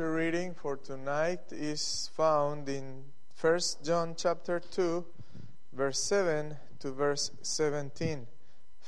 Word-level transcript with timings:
scripture 0.00 0.16
reading 0.16 0.54
for 0.54 0.78
tonight 0.78 1.40
is 1.50 2.08
found 2.16 2.66
in 2.70 3.04
1 3.38 3.60
John 3.84 4.14
chapter 4.16 4.58
2 4.58 5.04
verse 5.74 6.02
7 6.04 6.56
to 6.78 6.90
verse 6.90 7.30
17. 7.42 8.26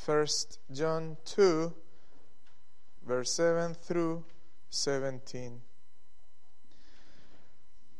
1 0.06 0.26
John 0.72 1.18
2 1.26 1.74
verse 3.06 3.30
7 3.30 3.74
through 3.74 4.24
17. 4.70 5.60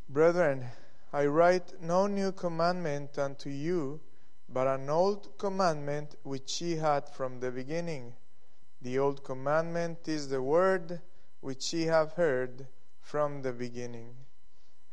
Brethren, 0.09 0.65
I 1.13 1.27
write 1.27 1.83
no 1.83 2.07
new 2.07 2.33
commandment 2.33 3.19
unto 3.19 3.51
you, 3.51 4.01
but 4.49 4.67
an 4.67 4.89
old 4.89 5.37
commandment 5.37 6.15
which 6.23 6.63
ye 6.63 6.77
had 6.77 7.11
from 7.11 7.41
the 7.41 7.51
beginning. 7.51 8.15
The 8.81 8.99
old 8.99 9.23
commandment 9.23 10.09
is 10.09 10.31
the 10.31 10.41
word 10.41 11.03
which 11.43 11.75
ye 11.75 11.83
have 11.83 12.15
heard 12.15 12.69
from 13.13 13.43
the 13.43 13.53
beginning. 13.53 14.15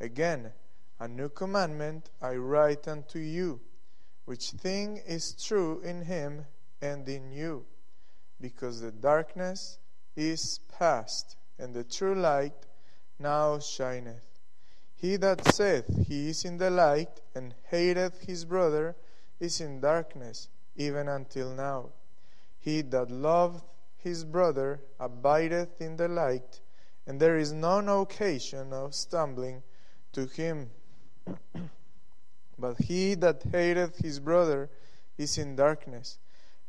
Again, 0.01 0.51
a 0.99 1.07
new 1.07 1.29
commandment 1.29 2.09
I 2.21 2.35
write 2.35 2.85
unto 2.85 3.17
you, 3.17 3.61
which 4.25 4.49
thing 4.49 5.01
is 5.07 5.41
true 5.41 5.79
in 5.85 6.01
him 6.01 6.45
and 6.81 7.07
in 7.07 7.31
you, 7.31 7.65
because 8.41 8.81
the 8.81 8.91
darkness 8.91 9.77
is 10.17 10.59
past, 10.67 11.37
and 11.57 11.73
the 11.73 11.85
true 11.85 12.13
light 12.13 12.65
now 13.19 13.57
shineth. 13.57 14.41
He 14.95 15.15
that 15.15 15.53
saith 15.53 15.87
he 16.09 16.31
is 16.31 16.43
in 16.43 16.57
the 16.57 16.69
light, 16.69 17.21
and 17.33 17.55
hateth 17.71 18.19
his 18.27 18.43
brother, 18.43 18.97
is 19.39 19.61
in 19.61 19.79
darkness, 19.79 20.49
even 20.75 21.07
until 21.07 21.53
now. 21.53 21.91
He 22.59 22.81
that 22.81 23.11
loveth 23.11 23.63
his 23.95 24.25
brother 24.25 24.81
abideth 24.99 25.79
in 25.79 25.95
the 25.95 26.09
light, 26.09 26.59
and 27.09 27.19
there 27.19 27.39
is 27.39 27.51
none 27.51 27.89
occasion 27.89 28.71
of 28.71 28.93
stumbling 28.93 29.63
to 30.13 30.27
him. 30.27 30.69
but 32.59 32.77
he 32.77 33.15
that 33.15 33.41
hateth 33.51 33.97
his 33.97 34.19
brother 34.19 34.69
is 35.17 35.35
in 35.35 35.55
darkness, 35.55 36.19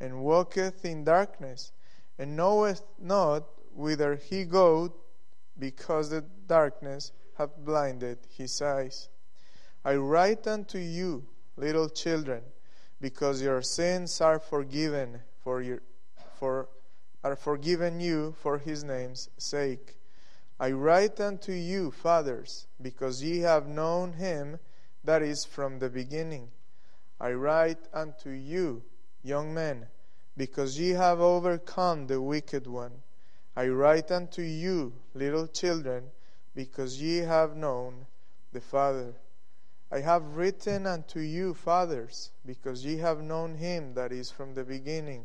and 0.00 0.22
walketh 0.22 0.82
in 0.82 1.04
darkness, 1.04 1.72
and 2.18 2.36
knoweth 2.36 2.82
not 2.98 3.44
whither 3.74 4.16
he 4.16 4.46
goeth, 4.46 4.92
because 5.58 6.08
the 6.08 6.24
darkness 6.46 7.12
hath 7.36 7.54
blinded 7.58 8.16
his 8.34 8.62
eyes. 8.62 9.10
I 9.84 9.96
write 9.96 10.46
unto 10.46 10.78
you, 10.78 11.26
little 11.58 11.90
children, 11.90 12.40
because 12.98 13.42
your 13.42 13.60
sins 13.60 14.22
are 14.22 14.38
forgiven 14.38 15.20
for 15.44 15.60
your 15.60 15.82
for 16.38 16.70
are 17.22 17.36
forgiven 17.36 18.00
you 18.00 18.34
for 18.40 18.56
his 18.56 18.82
name's 18.82 19.28
sake. 19.36 19.99
I 20.62 20.72
write 20.72 21.18
unto 21.20 21.52
you, 21.52 21.90
fathers, 21.90 22.66
because 22.82 23.22
ye 23.22 23.38
have 23.38 23.66
known 23.66 24.12
him 24.12 24.58
that 25.02 25.22
is 25.22 25.46
from 25.46 25.78
the 25.78 25.88
beginning. 25.88 26.50
I 27.18 27.32
write 27.32 27.88
unto 27.94 28.28
you, 28.28 28.82
young 29.22 29.54
men, 29.54 29.86
because 30.36 30.78
ye 30.78 30.90
have 30.90 31.18
overcome 31.18 32.08
the 32.08 32.20
wicked 32.20 32.66
one. 32.66 32.92
I 33.56 33.68
write 33.68 34.10
unto 34.10 34.42
you, 34.42 34.92
little 35.14 35.46
children, 35.46 36.10
because 36.54 37.00
ye 37.00 37.20
have 37.20 37.56
known 37.56 38.04
the 38.52 38.60
Father. 38.60 39.14
I 39.90 40.00
have 40.00 40.36
written 40.36 40.86
unto 40.86 41.20
you, 41.20 41.54
fathers, 41.54 42.32
because 42.44 42.84
ye 42.84 42.98
have 42.98 43.22
known 43.22 43.54
him 43.54 43.94
that 43.94 44.12
is 44.12 44.30
from 44.30 44.52
the 44.52 44.64
beginning. 44.64 45.24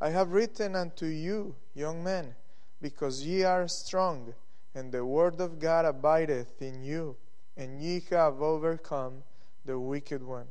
I 0.00 0.10
have 0.10 0.32
written 0.32 0.74
unto 0.74 1.06
you, 1.06 1.54
young 1.74 2.02
men, 2.02 2.34
because 2.82 3.22
ye 3.22 3.44
are 3.44 3.68
strong, 3.68 4.34
and 4.74 4.90
the 4.90 5.04
word 5.04 5.40
of 5.40 5.58
God 5.58 5.84
abideth 5.84 6.60
in 6.60 6.82
you, 6.82 7.16
and 7.56 7.80
ye 7.80 8.02
have 8.10 8.42
overcome 8.42 9.22
the 9.64 9.78
wicked 9.78 10.22
one. 10.22 10.48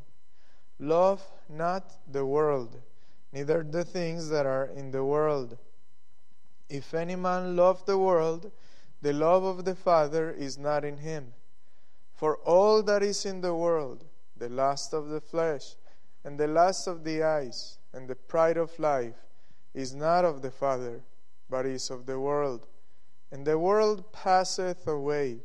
Love 0.80 1.22
not 1.50 1.92
the 2.12 2.26
world, 2.26 2.82
neither 3.32 3.64
the 3.64 3.84
things 3.84 4.30
that 4.30 4.46
are 4.46 4.66
in 4.76 4.92
the 4.92 5.04
world. 5.04 5.58
If 6.70 6.94
any 6.94 7.16
man 7.16 7.56
love 7.56 7.86
the 7.86 7.98
world, 7.98 8.52
the 9.02 9.14
love 9.14 9.44
of 9.44 9.66
the 9.66 9.76
Father 9.76 10.32
is 10.32 10.58
not 10.58 10.86
in 10.86 10.98
him. 10.98 11.34
For 12.16 12.38
all 12.38 12.82
that 12.84 13.04
is 13.04 13.26
in 13.26 13.42
the 13.42 13.54
world, 13.54 14.06
the 14.38 14.50
lust 14.50 14.94
of 14.94 15.10
the 15.10 15.22
flesh, 15.22 15.76
and 16.24 16.40
the 16.40 16.48
lust 16.48 16.88
of 16.88 17.04
the 17.04 17.22
eyes, 17.22 17.78
and 17.92 18.08
the 18.08 18.16
pride 18.16 18.58
of 18.58 18.80
life, 18.80 19.16
is 19.74 19.94
not 19.94 20.24
of 20.24 20.42
the 20.42 20.52
Father, 20.52 21.04
but 21.50 21.66
is 21.66 21.90
of 21.90 22.06
the 22.06 22.20
world. 22.20 22.68
And 23.34 23.48
the 23.48 23.58
world 23.58 24.14
passeth 24.14 24.86
away, 24.86 25.40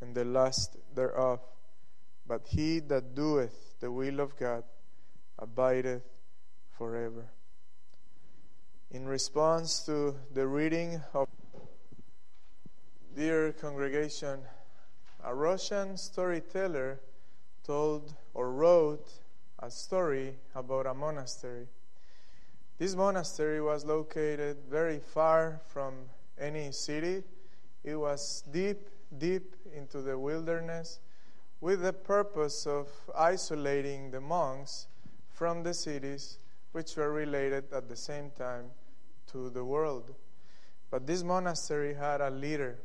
and 0.00 0.14
the 0.14 0.24
lust 0.24 0.78
thereof. 0.94 1.40
But 2.26 2.46
he 2.46 2.78
that 2.78 3.14
doeth 3.14 3.78
the 3.78 3.92
will 3.92 4.20
of 4.20 4.38
God 4.38 4.64
abideth 5.38 6.02
forever. 6.78 7.26
In 8.90 9.06
response 9.06 9.84
to 9.84 10.16
the 10.32 10.46
reading 10.46 11.02
of 11.12 11.28
Dear 13.14 13.52
congregation, 13.52 14.40
a 15.22 15.34
Russian 15.34 15.98
storyteller 15.98 17.00
told 17.62 18.14
or 18.32 18.50
wrote 18.50 19.10
a 19.58 19.70
story 19.70 20.38
about 20.54 20.86
a 20.86 20.94
monastery. 20.94 21.68
This 22.78 22.94
monastery 22.94 23.60
was 23.60 23.84
located 23.84 24.56
very 24.70 25.00
far 25.00 25.60
from 25.66 26.08
any 26.40 26.72
city. 26.72 27.22
It 27.84 27.96
was 27.96 28.42
deep, 28.50 28.88
deep 29.18 29.54
into 29.74 30.00
the 30.02 30.18
wilderness 30.18 31.00
with 31.60 31.82
the 31.82 31.92
purpose 31.92 32.66
of 32.66 32.88
isolating 33.16 34.10
the 34.10 34.20
monks 34.20 34.86
from 35.30 35.62
the 35.62 35.74
cities 35.74 36.38
which 36.72 36.96
were 36.96 37.12
related 37.12 37.72
at 37.72 37.88
the 37.88 37.96
same 37.96 38.30
time 38.30 38.66
to 39.32 39.50
the 39.50 39.64
world. 39.64 40.14
But 40.90 41.06
this 41.06 41.22
monastery 41.22 41.94
had 41.94 42.20
a 42.20 42.30
leader, 42.30 42.78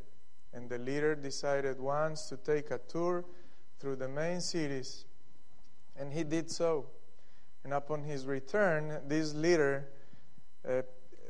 and 0.54 0.70
the 0.70 0.78
leader 0.78 1.16
decided 1.16 1.80
once 1.80 2.28
to 2.30 2.38
take 2.38 2.72
a 2.72 2.80
tour 2.88 3.26
through 3.80 3.98
the 3.98 4.08
main 4.08 4.42
cities, 4.42 5.06
and 5.98 6.14
he 6.14 6.24
did 6.24 6.52
so. 6.52 6.88
And 7.64 7.74
upon 7.74 8.04
his 8.04 8.26
return, 8.26 9.02
this 9.08 9.34
leader 9.34 9.88
uh, 10.68 10.82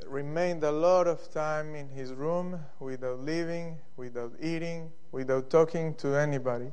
remained 0.07 0.63
a 0.63 0.72
lot 0.72 1.07
of 1.07 1.31
time 1.31 1.75
in 1.75 1.89
his 1.89 2.13
room 2.13 2.59
without 2.79 3.19
leaving, 3.19 3.78
without 3.97 4.33
eating, 4.41 4.91
without 5.11 5.50
talking 5.50 5.95
to 5.95 6.16
anybody. 6.16 6.72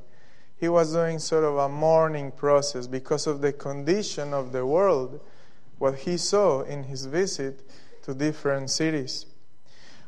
He 0.57 0.69
was 0.69 0.93
doing 0.93 1.19
sort 1.19 1.43
of 1.43 1.57
a 1.57 1.67
mourning 1.67 2.31
process 2.31 2.87
because 2.87 3.27
of 3.27 3.41
the 3.41 3.53
condition 3.53 4.33
of 4.33 4.51
the 4.51 4.65
world, 4.65 5.19
what 5.77 5.99
he 5.99 6.17
saw 6.17 6.61
in 6.61 6.83
his 6.83 7.05
visit 7.05 7.67
to 8.03 8.13
different 8.13 8.69
cities. 8.69 9.25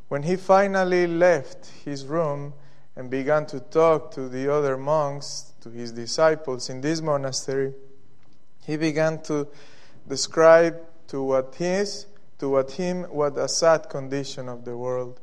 When 0.08 0.24
he 0.24 0.36
finally 0.36 1.08
left 1.08 1.66
his 1.84 2.06
room 2.06 2.54
and 2.96 3.10
began 3.10 3.46
to 3.48 3.60
talk 3.60 4.12
to 4.12 4.30
the 4.30 4.54
other 4.54 4.78
monks, 4.78 5.54
to 5.62 5.70
his 5.70 5.92
disciples 5.92 6.70
in 6.70 6.82
this 6.82 7.02
monastery, 7.02 7.74
he 8.66 8.78
began 8.78 9.22
to 9.24 9.48
describe 10.08 10.80
to 11.08 11.24
what 11.24 11.56
his 11.56 12.06
to 12.40 12.50
what 12.50 12.72
him 12.72 13.04
what 13.04 13.38
a 13.38 13.48
sad 13.48 13.90
condition 13.90 14.50
of 14.50 14.66
the 14.66 14.78
world. 14.78 15.20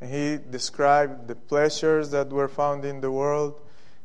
And 0.00 0.12
he 0.12 0.38
described 0.50 1.28
the 1.28 1.34
pleasures 1.34 2.10
that 2.10 2.30
were 2.30 2.48
found 2.48 2.84
in 2.84 3.00
the 3.00 3.10
world, 3.10 3.60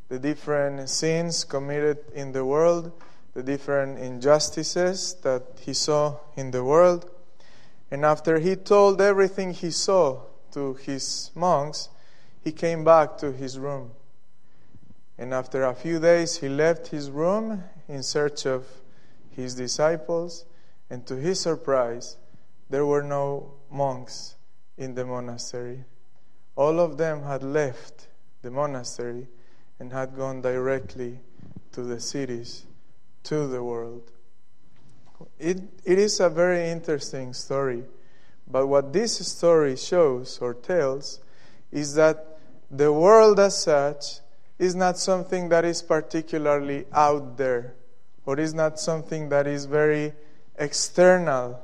the 0.09 0.19
different 0.19 0.89
sins 0.89 1.43
committed 1.43 1.99
in 2.13 2.31
the 2.31 2.45
world, 2.45 2.91
the 3.33 3.43
different 3.43 3.99
injustices 3.99 5.15
that 5.23 5.43
he 5.59 5.73
saw 5.73 6.17
in 6.35 6.51
the 6.51 6.63
world. 6.63 7.09
And 7.91 8.03
after 8.05 8.39
he 8.39 8.55
told 8.55 9.01
everything 9.01 9.53
he 9.53 9.71
saw 9.71 10.21
to 10.51 10.73
his 10.75 11.31
monks, 11.35 11.89
he 12.41 12.51
came 12.51 12.83
back 12.83 13.17
to 13.19 13.31
his 13.31 13.57
room. 13.57 13.91
And 15.17 15.33
after 15.33 15.63
a 15.63 15.73
few 15.73 15.99
days, 15.99 16.37
he 16.37 16.49
left 16.49 16.87
his 16.87 17.09
room 17.09 17.63
in 17.87 18.03
search 18.03 18.45
of 18.45 18.65
his 19.31 19.55
disciples, 19.55 20.45
and 20.89 21.05
to 21.07 21.15
his 21.15 21.39
surprise, 21.39 22.17
there 22.69 22.85
were 22.85 23.03
no 23.03 23.53
monks 23.71 24.35
in 24.77 24.95
the 24.95 25.05
monastery. 25.05 25.83
All 26.55 26.79
of 26.79 26.97
them 26.97 27.23
had 27.23 27.43
left 27.43 28.07
the 28.41 28.51
monastery 28.51 29.27
and 29.79 29.91
had 29.91 30.15
gone 30.15 30.41
directly 30.41 31.19
to 31.73 31.83
the 31.83 31.99
cities, 31.99 32.65
to 33.23 33.47
the 33.47 33.63
world. 33.63 34.11
It, 35.39 35.61
it 35.83 35.99
is 35.99 36.19
a 36.19 36.29
very 36.29 36.69
interesting 36.69 37.33
story, 37.33 37.83
but 38.49 38.67
what 38.67 38.93
this 38.93 39.25
story 39.27 39.75
shows 39.75 40.39
or 40.39 40.53
tells 40.53 41.19
is 41.71 41.95
that 41.95 42.39
the 42.71 42.91
world 42.91 43.39
as 43.39 43.61
such 43.61 44.19
is 44.57 44.75
not 44.75 44.97
something 44.97 45.49
that 45.49 45.65
is 45.65 45.81
particularly 45.81 46.85
out 46.93 47.37
there 47.37 47.75
or 48.25 48.39
is 48.39 48.53
not 48.53 48.79
something 48.79 49.29
that 49.29 49.47
is 49.47 49.65
very 49.65 50.13
external. 50.57 51.61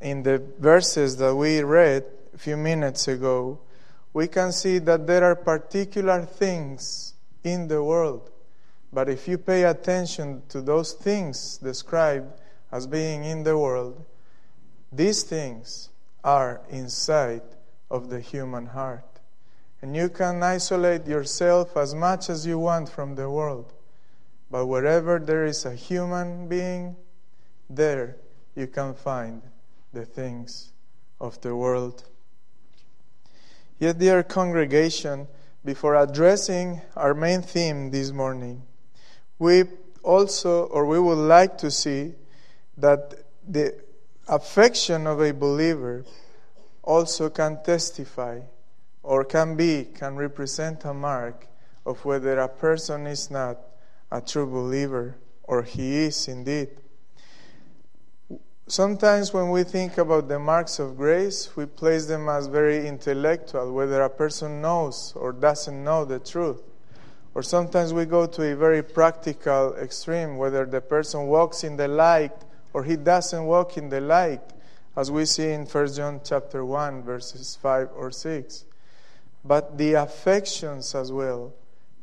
In 0.00 0.22
the 0.22 0.42
verses 0.58 1.16
that 1.16 1.34
we 1.34 1.62
read 1.62 2.04
a 2.34 2.38
few 2.38 2.56
minutes 2.56 3.08
ago, 3.08 3.58
we 4.12 4.28
can 4.28 4.52
see 4.52 4.78
that 4.78 5.06
there 5.06 5.24
are 5.24 5.34
particular 5.34 6.22
things 6.22 7.14
in 7.42 7.68
the 7.68 7.82
world. 7.82 8.30
But 8.92 9.08
if 9.08 9.26
you 9.28 9.38
pay 9.38 9.64
attention 9.64 10.42
to 10.48 10.60
those 10.60 10.92
things 10.92 11.58
described 11.58 12.40
as 12.70 12.86
being 12.86 13.24
in 13.24 13.42
the 13.42 13.58
world, 13.58 14.04
these 14.92 15.22
things 15.24 15.90
are 16.24 16.60
inside 16.70 17.42
of 17.90 18.08
the 18.08 18.20
human 18.20 18.66
heart. 18.66 19.04
And 19.82 19.94
you 19.94 20.08
can 20.08 20.42
isolate 20.42 21.06
yourself 21.06 21.76
as 21.76 21.94
much 21.94 22.30
as 22.30 22.46
you 22.46 22.58
want 22.58 22.88
from 22.88 23.14
the 23.14 23.30
world. 23.30 23.72
But 24.50 24.66
wherever 24.66 25.18
there 25.18 25.44
is 25.44 25.64
a 25.64 25.74
human 25.74 26.48
being, 26.48 26.96
there 27.68 28.16
you 28.54 28.66
can 28.66 28.94
find 28.94 29.42
the 29.92 30.04
things 30.04 30.72
of 31.20 31.40
the 31.40 31.54
world. 31.54 32.04
Yet, 33.78 33.98
dear 33.98 34.22
congregation, 34.22 35.28
before 35.64 35.96
addressing 35.96 36.80
our 36.96 37.14
main 37.14 37.42
theme 37.42 37.90
this 37.90 38.10
morning, 38.10 38.62
we 39.38 39.64
also, 40.02 40.64
or 40.64 40.86
we 40.86 40.98
would 40.98 41.18
like 41.18 41.58
to 41.58 41.70
see 41.70 42.14
that 42.76 43.14
the 43.46 43.74
affection 44.26 45.06
of 45.06 45.20
a 45.20 45.32
believer 45.32 46.04
also 46.82 47.30
can 47.30 47.62
testify 47.62 48.40
or 49.02 49.24
can 49.24 49.56
be, 49.56 49.86
can 49.94 50.16
represent 50.16 50.84
a 50.84 50.94
mark 50.94 51.46
of 51.86 52.04
whether 52.04 52.38
a 52.38 52.48
person 52.48 53.06
is 53.06 53.30
not 53.30 53.58
a 54.10 54.20
true 54.20 54.46
believer 54.46 55.16
or 55.44 55.62
he 55.62 55.96
is 55.96 56.28
indeed. 56.28 56.68
Sometimes 58.70 59.32
when 59.32 59.48
we 59.48 59.64
think 59.64 59.96
about 59.96 60.28
the 60.28 60.38
marks 60.38 60.78
of 60.78 60.98
grace, 60.98 61.56
we 61.56 61.64
place 61.64 62.04
them 62.04 62.28
as 62.28 62.48
very 62.48 62.86
intellectual, 62.86 63.72
whether 63.72 64.02
a 64.02 64.10
person 64.10 64.60
knows 64.60 65.14
or 65.16 65.32
doesn't 65.32 65.82
know 65.82 66.04
the 66.04 66.18
truth. 66.18 66.60
Or 67.34 67.42
sometimes 67.42 67.94
we 67.94 68.04
go 68.04 68.26
to 68.26 68.42
a 68.42 68.54
very 68.54 68.82
practical 68.82 69.74
extreme, 69.76 70.36
whether 70.36 70.66
the 70.66 70.82
person 70.82 71.28
walks 71.28 71.64
in 71.64 71.78
the 71.78 71.88
light 71.88 72.34
or 72.74 72.84
he 72.84 72.96
doesn't 72.96 73.46
walk 73.46 73.78
in 73.78 73.88
the 73.88 74.02
light, 74.02 74.42
as 74.94 75.10
we 75.10 75.24
see 75.24 75.50
in 75.50 75.64
1 75.64 75.94
John 75.94 76.20
chapter 76.22 76.62
1, 76.62 77.04
verses 77.04 77.56
5 77.62 77.88
or 77.96 78.10
6. 78.10 78.66
But 79.46 79.78
the 79.78 79.94
affections 79.94 80.94
as 80.94 81.10
well 81.10 81.54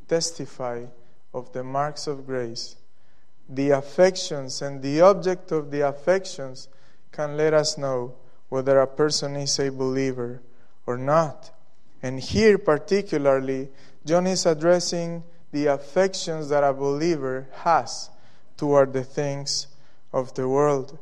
testify 0.07 0.85
of 1.31 1.53
the 1.53 1.63
marks 1.63 2.07
of 2.07 2.25
grace 2.25 2.75
the 3.47 3.71
affections 3.71 4.61
and 4.61 4.81
the 4.81 5.01
object 5.01 5.51
of 5.51 5.71
the 5.71 5.81
affections 5.81 6.67
can 7.11 7.37
let 7.37 7.53
us 7.53 7.77
know 7.77 8.15
whether 8.49 8.79
a 8.79 8.87
person 8.87 9.35
is 9.35 9.59
a 9.59 9.71
believer 9.71 10.41
or 10.85 10.97
not. 10.97 11.51
And 12.01 12.19
here, 12.19 12.57
particularly, 12.57 13.69
John 14.05 14.27
is 14.27 14.45
addressing 14.45 15.23
the 15.51 15.67
affections 15.67 16.49
that 16.49 16.63
a 16.63 16.73
believer 16.73 17.47
has 17.63 18.09
toward 18.57 18.93
the 18.93 19.03
things 19.03 19.67
of 20.13 20.33
the 20.33 20.47
world. 20.47 20.97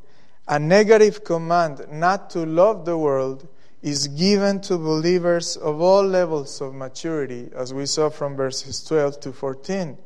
A 0.48 0.60
negative 0.60 1.24
command 1.24 1.86
not 1.92 2.30
to 2.32 2.46
love 2.46 2.86
the 2.86 2.98
world 2.98 3.48
is 3.82 4.08
given 4.08 4.62
to 4.62 4.78
believers 4.78 5.58
of 5.58 5.82
all 5.82 6.06
levels 6.06 6.62
of 6.62 6.74
maturity, 6.74 7.50
as 7.56 7.74
we 7.74 7.86
saw 7.86 8.10
from 8.10 8.36
verses 8.36 8.84
12 8.84 9.20
to 9.22 9.34
14 9.34 9.98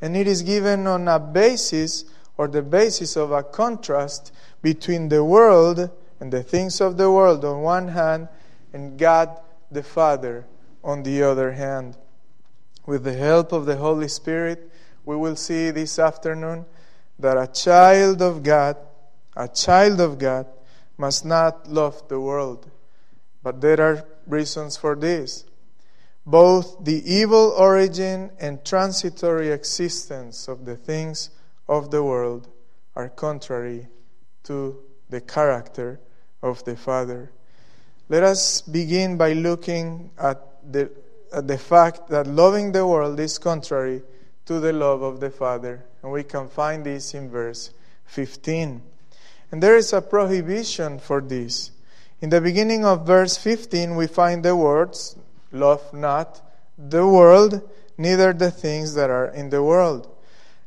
and 0.00 0.16
it 0.16 0.26
is 0.26 0.42
given 0.42 0.86
on 0.86 1.08
a 1.08 1.18
basis 1.18 2.04
or 2.36 2.48
the 2.48 2.62
basis 2.62 3.16
of 3.16 3.32
a 3.32 3.42
contrast 3.42 4.32
between 4.62 5.08
the 5.08 5.22
world 5.22 5.90
and 6.20 6.32
the 6.32 6.42
things 6.42 6.80
of 6.80 6.96
the 6.96 7.10
world 7.10 7.44
on 7.44 7.62
one 7.62 7.88
hand 7.88 8.28
and 8.72 8.98
God 8.98 9.30
the 9.70 9.82
Father 9.82 10.46
on 10.82 11.02
the 11.02 11.22
other 11.22 11.52
hand. 11.52 11.96
With 12.86 13.04
the 13.04 13.12
help 13.12 13.52
of 13.52 13.66
the 13.66 13.76
Holy 13.76 14.08
Spirit, 14.08 14.70
we 15.04 15.16
will 15.16 15.36
see 15.36 15.70
this 15.70 15.98
afternoon 15.98 16.64
that 17.18 17.36
a 17.36 17.46
child 17.46 18.22
of 18.22 18.42
God, 18.42 18.76
a 19.36 19.48
child 19.48 20.00
of 20.00 20.18
God, 20.18 20.46
must 20.96 21.24
not 21.24 21.68
love 21.68 22.08
the 22.08 22.20
world. 22.20 22.70
But 23.42 23.60
there 23.60 23.80
are 23.80 24.06
reasons 24.26 24.76
for 24.76 24.96
this 24.96 25.44
both 26.30 26.84
the 26.84 27.02
evil 27.12 27.52
origin 27.56 28.30
and 28.38 28.64
transitory 28.64 29.50
existence 29.50 30.46
of 30.46 30.64
the 30.64 30.76
things 30.76 31.30
of 31.68 31.90
the 31.90 32.02
world 32.02 32.48
are 32.94 33.08
contrary 33.08 33.88
to 34.44 34.78
the 35.08 35.20
character 35.20 36.00
of 36.42 36.62
the 36.64 36.76
Father. 36.76 37.32
Let 38.08 38.22
us 38.22 38.62
begin 38.62 39.16
by 39.16 39.32
looking 39.32 40.10
at 40.18 40.40
the, 40.72 40.90
at 41.32 41.48
the 41.48 41.58
fact 41.58 42.08
that 42.08 42.26
loving 42.26 42.72
the 42.72 42.86
world 42.86 43.18
is 43.18 43.38
contrary 43.38 44.02
to 44.46 44.60
the 44.60 44.72
love 44.72 45.02
of 45.02 45.20
the 45.20 45.30
Father. 45.30 45.84
And 46.02 46.12
we 46.12 46.22
can 46.22 46.48
find 46.48 46.84
this 46.84 47.14
in 47.14 47.28
verse 47.30 47.70
15. 48.06 48.82
And 49.50 49.62
there 49.62 49.76
is 49.76 49.92
a 49.92 50.00
prohibition 50.00 50.98
for 50.98 51.20
this. 51.20 51.72
In 52.20 52.30
the 52.30 52.40
beginning 52.40 52.84
of 52.84 53.06
verse 53.06 53.36
15, 53.36 53.96
we 53.96 54.06
find 54.06 54.44
the 54.44 54.54
words, 54.54 55.16
Love 55.52 55.92
not 55.92 56.40
the 56.78 57.06
world, 57.06 57.68
neither 57.98 58.32
the 58.32 58.50
things 58.50 58.94
that 58.94 59.10
are 59.10 59.26
in 59.26 59.50
the 59.50 59.62
world. 59.62 60.08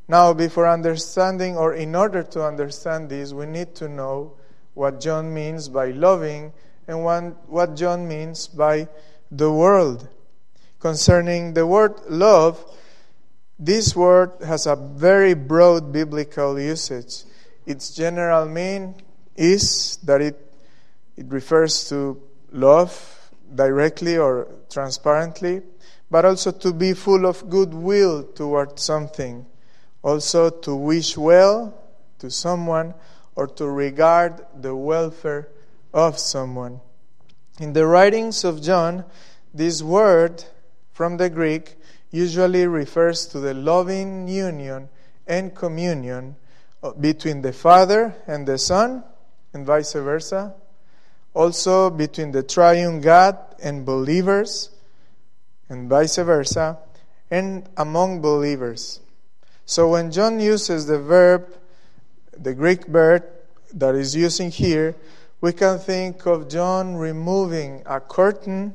Now, 0.07 0.33
before 0.33 0.67
understanding, 0.67 1.57
or 1.57 1.73
in 1.73 1.95
order 1.95 2.23
to 2.23 2.45
understand 2.45 3.09
this, 3.09 3.33
we 3.33 3.45
need 3.45 3.73
to 3.75 3.87
know 3.87 4.33
what 4.73 4.99
John 4.99 5.33
means 5.33 5.69
by 5.69 5.91
loving 5.91 6.53
and 6.87 7.03
what 7.03 7.75
John 7.75 8.07
means 8.07 8.47
by 8.47 8.87
the 9.31 9.51
world. 9.51 10.07
Concerning 10.79 11.53
the 11.53 11.65
word 11.65 11.93
love, 12.09 12.63
this 13.57 13.95
word 13.95 14.31
has 14.45 14.67
a 14.67 14.75
very 14.75 15.33
broad 15.33 15.93
biblical 15.93 16.59
usage. 16.59 17.23
Its 17.65 17.95
general 17.95 18.45
meaning 18.45 19.01
is 19.35 19.97
that 20.03 20.21
it, 20.21 20.53
it 21.15 21.25
refers 21.29 21.87
to 21.87 22.21
love 22.51 23.31
directly 23.55 24.17
or 24.17 24.47
transparently, 24.73 25.61
but 26.09 26.25
also 26.25 26.51
to 26.51 26.73
be 26.73 26.93
full 26.93 27.25
of 27.25 27.49
goodwill 27.49 28.23
toward 28.23 28.79
something, 28.79 29.45
also 30.01 30.49
to 30.49 30.75
wish 30.75 31.15
well 31.15 31.73
to 32.19 32.29
someone 32.29 32.93
or 33.35 33.47
to 33.47 33.67
regard 33.67 34.45
the 34.55 34.75
welfare 34.75 35.47
of 35.93 36.17
someone. 36.19 36.81
In 37.59 37.73
the 37.73 37.85
writings 37.85 38.43
of 38.43 38.61
John, 38.61 39.05
this 39.53 39.81
word 39.81 40.43
from 40.91 41.17
the 41.17 41.29
Greek 41.29 41.77
usually 42.11 42.67
refers 42.67 43.25
to 43.27 43.39
the 43.39 43.53
loving 43.53 44.27
union 44.27 44.89
and 45.27 45.55
communion 45.55 46.35
between 46.99 47.41
the 47.41 47.53
Father 47.53 48.15
and 48.27 48.45
the 48.47 48.57
Son, 48.57 49.03
and 49.53 49.65
vice 49.65 49.93
versa, 49.93 50.55
also 51.33 51.89
between 51.89 52.31
the 52.31 52.43
triune 52.43 53.01
God 53.01 53.37
and 53.61 53.85
believers, 53.85 54.69
and 55.69 55.89
vice 55.89 56.17
versa, 56.17 56.77
and 57.31 57.67
among 57.77 58.21
believers. 58.21 58.99
So 59.65 59.89
when 59.89 60.11
John 60.11 60.39
uses 60.39 60.85
the 60.85 60.99
verb, 60.99 61.47
the 62.37 62.53
Greek 62.53 62.85
verb 62.85 63.23
that 63.73 63.95
is 63.95 64.15
using 64.15 64.51
here, 64.51 64.95
we 65.41 65.53
can 65.53 65.79
think 65.79 66.25
of 66.25 66.49
John 66.49 66.95
removing 66.95 67.83
a 67.85 67.99
curtain 67.99 68.73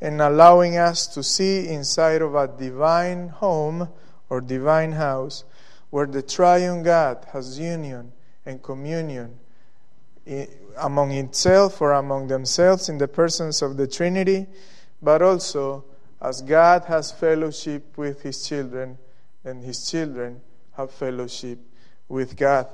and 0.00 0.20
allowing 0.20 0.76
us 0.76 1.06
to 1.08 1.22
see 1.22 1.68
inside 1.68 2.22
of 2.22 2.34
a 2.34 2.48
divine 2.48 3.28
home 3.28 3.88
or 4.28 4.40
divine 4.40 4.92
house 4.92 5.44
where 5.90 6.06
the 6.06 6.22
triune 6.22 6.82
God 6.82 7.26
has 7.32 7.58
union 7.58 8.12
and 8.46 8.62
communion 8.62 9.38
among 10.78 11.12
itself 11.12 11.80
or 11.80 11.92
among 11.92 12.28
themselves 12.28 12.88
in 12.88 12.98
the 12.98 13.08
persons 13.08 13.62
of 13.62 13.76
the 13.76 13.86
Trinity, 13.86 14.46
but 15.02 15.22
also 15.22 15.84
as 16.20 16.42
God 16.42 16.84
has 16.84 17.10
fellowship 17.12 17.96
with 17.96 18.22
his 18.22 18.46
children 18.46 18.98
and 19.44 19.64
his 19.64 19.90
children 19.90 20.40
have 20.72 20.90
fellowship 20.90 21.58
with 22.08 22.36
God. 22.36 22.66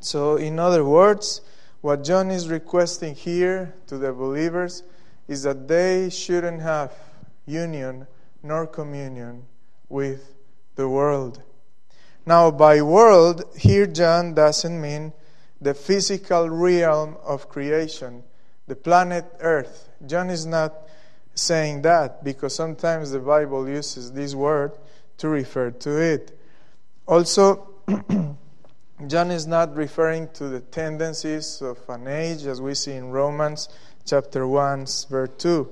So, 0.00 0.36
in 0.36 0.58
other 0.58 0.84
words, 0.84 1.40
what 1.80 2.04
John 2.04 2.30
is 2.30 2.48
requesting 2.48 3.14
here 3.14 3.74
to 3.86 3.98
the 3.98 4.12
believers 4.12 4.82
is 5.28 5.42
that 5.44 5.68
they 5.68 6.10
shouldn't 6.10 6.60
have 6.60 6.92
union 7.46 8.06
nor 8.42 8.66
communion 8.66 9.44
with 9.88 10.34
the 10.74 10.88
world. 10.88 11.42
Now, 12.26 12.50
by 12.50 12.82
world, 12.82 13.44
here 13.56 13.86
John 13.86 14.34
doesn't 14.34 14.80
mean 14.80 15.12
the 15.62 15.74
physical 15.74 16.50
realm 16.50 17.16
of 17.22 17.48
creation, 17.48 18.24
the 18.66 18.74
planet 18.74 19.24
Earth. 19.40 19.88
John 20.06 20.28
is 20.30 20.44
not 20.44 20.74
saying 21.34 21.82
that 21.82 22.24
because 22.24 22.54
sometimes 22.54 23.10
the 23.10 23.20
Bible 23.20 23.68
uses 23.68 24.12
this 24.12 24.34
word 24.34 24.72
to 25.18 25.28
refer 25.28 25.70
to 25.70 26.00
it. 26.00 26.38
Also, 27.06 27.68
John 29.06 29.30
is 29.30 29.46
not 29.46 29.74
referring 29.76 30.28
to 30.34 30.48
the 30.48 30.60
tendencies 30.60 31.62
of 31.62 31.78
an 31.88 32.06
age 32.06 32.44
as 32.46 32.60
we 32.60 32.74
see 32.74 32.92
in 32.92 33.10
Romans 33.10 33.68
chapter 34.04 34.46
1 34.46 34.86
verse 35.08 35.30
2. 35.38 35.68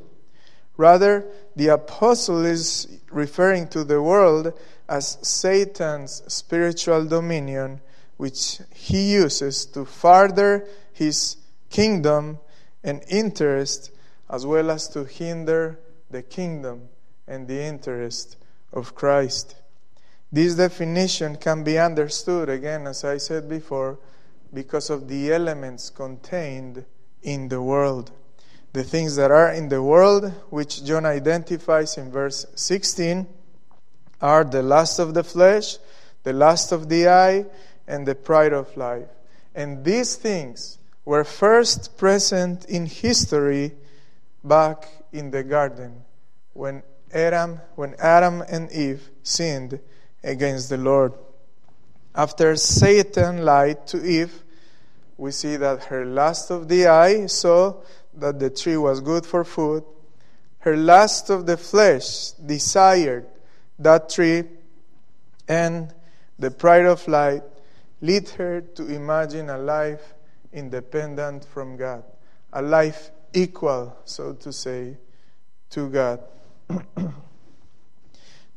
Rather, 0.76 1.26
the 1.56 1.68
apostle 1.68 2.44
is 2.44 3.00
referring 3.10 3.68
to 3.68 3.84
the 3.84 4.00
world 4.00 4.52
as 4.88 5.18
Satan's 5.22 6.22
spiritual 6.26 7.04
dominion, 7.04 7.80
which 8.20 8.60
he 8.74 9.12
uses 9.12 9.64
to 9.64 9.82
further 9.82 10.66
his 10.92 11.38
kingdom 11.70 12.38
and 12.84 13.02
interest, 13.08 13.90
as 14.28 14.44
well 14.44 14.70
as 14.70 14.88
to 14.88 15.04
hinder 15.04 15.80
the 16.10 16.22
kingdom 16.22 16.82
and 17.26 17.48
the 17.48 17.58
interest 17.62 18.36
of 18.74 18.94
Christ. 18.94 19.56
This 20.30 20.54
definition 20.54 21.36
can 21.36 21.64
be 21.64 21.78
understood, 21.78 22.50
again, 22.50 22.86
as 22.86 23.04
I 23.04 23.16
said 23.16 23.48
before, 23.48 23.98
because 24.52 24.90
of 24.90 25.08
the 25.08 25.32
elements 25.32 25.88
contained 25.88 26.84
in 27.22 27.48
the 27.48 27.62
world. 27.62 28.12
The 28.74 28.84
things 28.84 29.16
that 29.16 29.30
are 29.30 29.50
in 29.50 29.70
the 29.70 29.82
world, 29.82 30.30
which 30.50 30.84
John 30.84 31.06
identifies 31.06 31.96
in 31.96 32.10
verse 32.10 32.44
16, 32.54 33.26
are 34.20 34.44
the 34.44 34.62
lust 34.62 34.98
of 34.98 35.14
the 35.14 35.24
flesh, 35.24 35.78
the 36.22 36.34
lust 36.34 36.70
of 36.70 36.90
the 36.90 37.08
eye, 37.08 37.46
and 37.90 38.06
the 38.06 38.14
pride 38.14 38.52
of 38.52 38.74
life. 38.76 39.08
And 39.54 39.84
these 39.84 40.14
things 40.14 40.78
were 41.04 41.24
first 41.24 41.98
present 41.98 42.64
in 42.66 42.86
history 42.86 43.72
back 44.44 44.88
in 45.12 45.32
the 45.32 45.42
garden 45.42 46.04
when 46.52 46.84
Adam, 47.12 47.60
when 47.74 47.96
Adam 47.98 48.42
and 48.48 48.70
Eve 48.70 49.10
sinned 49.24 49.80
against 50.22 50.68
the 50.68 50.76
Lord. 50.76 51.12
After 52.14 52.54
Satan 52.54 53.44
lied 53.44 53.88
to 53.88 54.04
Eve, 54.04 54.44
we 55.16 55.32
see 55.32 55.56
that 55.56 55.84
her 55.84 56.06
lust 56.06 56.50
of 56.50 56.68
the 56.68 56.86
eye 56.86 57.26
saw 57.26 57.74
that 58.14 58.38
the 58.38 58.50
tree 58.50 58.76
was 58.76 59.00
good 59.00 59.26
for 59.26 59.44
food. 59.44 59.82
Her 60.60 60.76
lust 60.76 61.28
of 61.28 61.46
the 61.46 61.56
flesh 61.56 62.30
desired 62.32 63.26
that 63.78 64.10
tree, 64.10 64.44
and 65.48 65.92
the 66.38 66.50
pride 66.50 66.86
of 66.86 67.06
life 67.08 67.42
lead 68.00 68.28
her 68.30 68.60
to 68.60 68.86
imagine 68.86 69.50
a 69.50 69.58
life 69.58 70.14
independent 70.52 71.44
from 71.44 71.76
God, 71.76 72.04
a 72.52 72.62
life 72.62 73.10
equal, 73.32 73.96
so 74.04 74.32
to 74.34 74.52
say, 74.52 74.96
to 75.70 75.88
God. 75.88 76.20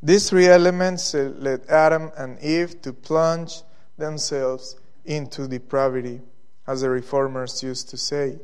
These 0.03 0.29
three 0.29 0.47
elements 0.47 1.15
uh, 1.15 1.33
led 1.37 1.65
Adam 1.69 2.11
and 2.17 2.39
Eve 2.39 2.81
to 2.81 2.91
plunge 2.93 3.61
themselves 3.97 4.75
into 5.05 5.47
depravity, 5.47 6.21
as 6.67 6.81
the 6.81 6.89
reformers 6.89 7.63
used 7.63 7.89
to 7.89 7.97
say. 7.97 8.39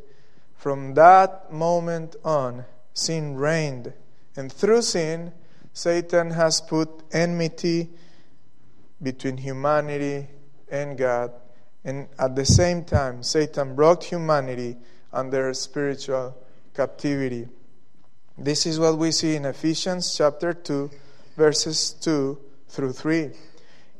From 0.55 0.93
that 0.93 1.51
moment 1.51 2.15
on, 2.23 2.65
sin 2.93 3.35
reigned, 3.35 3.93
and 4.35 4.51
through 4.51 4.83
sin, 4.83 5.33
Satan 5.73 6.31
has 6.31 6.61
put 6.61 6.89
enmity 7.11 7.89
between 9.01 9.37
humanity 9.37 10.27
and 10.71 10.97
God, 10.97 11.31
and 11.83 12.07
at 12.17 12.35
the 12.35 12.45
same 12.45 12.83
time, 12.83 13.23
Satan 13.23 13.75
brought 13.75 14.03
humanity 14.03 14.77
under 15.11 15.53
spiritual 15.53 16.35
captivity. 16.73 17.47
This 18.37 18.65
is 18.65 18.79
what 18.79 18.97
we 18.97 19.11
see 19.11 19.35
in 19.35 19.45
Ephesians 19.45 20.15
chapter 20.15 20.53
2, 20.53 20.89
verses 21.35 21.93
2 22.01 22.37
through 22.69 22.93
3. 22.93 23.31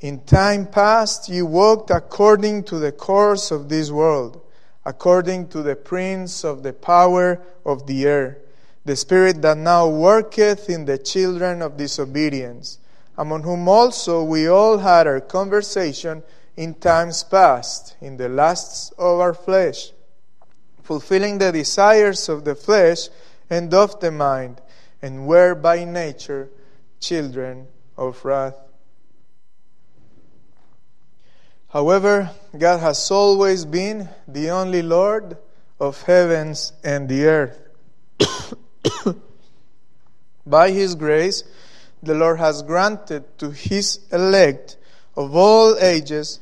In 0.02 0.22
time 0.22 0.66
past, 0.66 1.28
you 1.28 1.46
walked 1.46 1.90
according 1.90 2.64
to 2.66 2.80
the 2.80 2.94
course 2.94 3.52
of 3.52 3.68
this 3.68 3.92
world, 3.92 4.42
according 4.86 5.50
to 5.50 5.62
the 5.62 5.76
prince 5.76 6.46
of 6.46 6.64
the 6.64 6.72
power 6.72 7.42
of 7.66 7.86
the 7.86 8.06
air, 8.06 8.38
the 8.86 8.96
spirit 8.96 9.42
that 9.42 9.58
now 9.58 9.90
worketh 9.90 10.70
in 10.70 10.86
the 10.86 10.98
children 10.98 11.62
of 11.62 11.76
disobedience, 11.76 12.80
among 13.18 13.44
whom 13.44 13.68
also 13.68 14.24
we 14.24 14.48
all 14.48 14.78
had 14.78 15.06
our 15.06 15.20
conversation 15.20 16.24
in 16.60 16.74
times 16.74 17.24
past, 17.24 17.96
in 18.02 18.18
the 18.18 18.28
lusts 18.28 18.92
of 18.98 19.22
our 19.22 19.34
flesh, 19.34 19.94
fulfilling 20.84 21.38
the 21.38 21.54
desires 21.54 22.28
of 22.28 22.44
the 22.44 22.54
flesh 22.54 23.08
and 23.50 23.74
of 23.74 23.98
the 24.02 24.12
mind, 24.12 24.60
and 25.02 25.26
were 25.26 25.56
by 25.56 25.86
nature 25.86 26.50
children 27.00 27.66
of 27.98 28.26
wrath. 28.26 28.58
However, 31.70 32.30
God 32.58 32.82
has 32.82 33.10
always 33.10 33.64
been 33.64 34.10
the 34.28 34.50
only 34.50 34.82
Lord 34.82 35.38
of 35.80 36.02
heavens 36.04 36.74
and 36.84 37.08
the 37.08 37.26
earth. 37.26 37.58
By 40.46 40.72
His 40.72 40.96
grace, 40.96 41.42
the 42.04 42.16
Lord 42.16 42.40
has 42.40 42.64
granted 42.64 43.38
to 43.38 43.52
His 43.52 44.02
elect 44.12 44.76
of 45.16 45.38
all 45.38 45.78
ages 45.80 46.42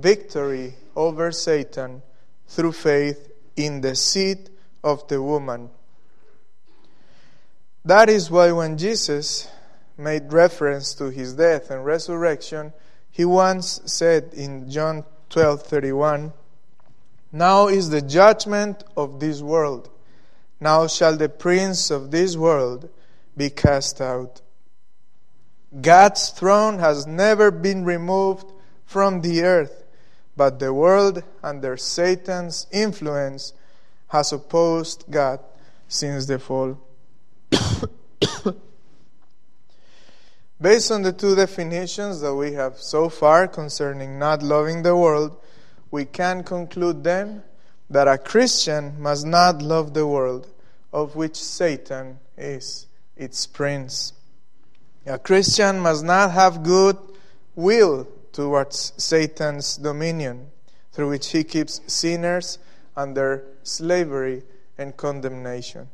victory 0.00 0.74
over 0.94 1.32
Satan 1.32 2.02
through 2.46 2.72
faith 2.72 3.30
in 3.56 3.80
the 3.80 3.94
seed 3.94 4.50
of 4.84 5.06
the 5.08 5.20
woman 5.22 5.70
that 7.86 8.08
is 8.10 8.32
why 8.32 8.50
when 8.50 8.76
Jesus 8.76 9.48
made 9.96 10.32
reference 10.32 10.92
to 10.94 11.04
his 11.04 11.34
death 11.34 11.70
and 11.70 11.84
resurrection, 11.84 12.72
he 13.12 13.24
once 13.24 13.80
said 13.86 14.34
in 14.34 14.68
John 14.68 15.04
12:31, 15.30 16.32
"Now 17.30 17.68
is 17.68 17.90
the 17.90 18.02
judgment 18.02 18.82
of 18.96 19.20
this 19.20 19.40
world. 19.40 19.88
Now 20.58 20.88
shall 20.88 21.16
the 21.16 21.28
prince 21.28 21.92
of 21.92 22.10
this 22.10 22.36
world 22.36 22.88
be 23.36 23.50
cast 23.50 24.00
out." 24.00 24.40
God's 25.80 26.30
throne 26.30 26.80
has 26.80 27.06
never 27.06 27.52
been 27.52 27.84
removed 27.84 28.50
from 28.84 29.20
the 29.20 29.44
earth, 29.44 29.84
but 30.36 30.58
the 30.58 30.72
world 30.72 31.22
under 31.42 31.76
Satan's 31.76 32.66
influence 32.70 33.52
has 34.08 34.32
opposed 34.32 35.04
God 35.10 35.40
since 35.88 36.26
the 36.26 36.38
fall. 36.38 36.78
Based 40.60 40.90
on 40.90 41.02
the 41.02 41.12
two 41.12 41.34
definitions 41.34 42.20
that 42.20 42.34
we 42.34 42.52
have 42.52 42.78
so 42.78 43.08
far 43.08 43.48
concerning 43.48 44.18
not 44.18 44.42
loving 44.42 44.82
the 44.82 44.96
world, 44.96 45.36
we 45.90 46.04
can 46.04 46.42
conclude 46.44 47.04
then 47.04 47.42
that 47.88 48.08
a 48.08 48.18
Christian 48.18 49.00
must 49.00 49.24
not 49.26 49.62
love 49.62 49.94
the 49.94 50.06
world, 50.06 50.48
of 50.92 51.14
which 51.14 51.36
Satan 51.36 52.18
is 52.36 52.86
its 53.16 53.46
prince. 53.46 54.12
A 55.06 55.18
Christian 55.18 55.78
must 55.80 56.04
not 56.04 56.32
have 56.32 56.62
good 56.62 56.96
will 57.54 58.08
towards 58.36 58.92
Satan's 58.98 59.78
dominion, 59.78 60.50
through 60.92 61.08
which 61.08 61.28
he 61.30 61.42
keeps 61.42 61.80
sinners 61.86 62.58
under 62.94 63.42
slavery 63.62 64.42
and 64.76 64.94
condemnation. 64.94 65.88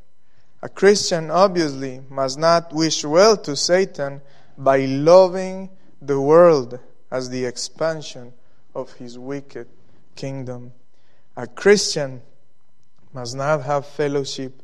A 0.60 0.68
Christian 0.68 1.30
obviously 1.30 2.00
must 2.10 2.40
not 2.40 2.72
wish 2.72 3.04
well 3.04 3.36
to 3.36 3.54
Satan 3.54 4.20
by 4.58 4.78
loving 4.86 5.70
the 6.00 6.20
world 6.20 6.80
as 7.12 7.30
the 7.30 7.44
expansion 7.44 8.32
of 8.74 8.92
his 8.94 9.16
wicked 9.16 9.68
kingdom. 10.16 10.72
A 11.36 11.46
Christian 11.46 12.22
must 13.12 13.36
not 13.36 13.62
have 13.62 13.86
fellowship 13.86 14.60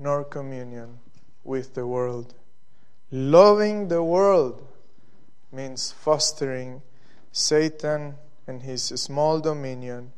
nor 0.00 0.24
communion 0.24 0.98
with 1.44 1.74
the 1.74 1.86
world. 1.86 2.34
Loving 3.12 3.86
the 3.86 4.02
world 4.02 4.66
means 5.52 5.92
fostering 5.92 6.82
Satan 7.32 8.16
and 8.46 8.62
his 8.62 8.84
small 8.84 9.40
dominion 9.40 10.12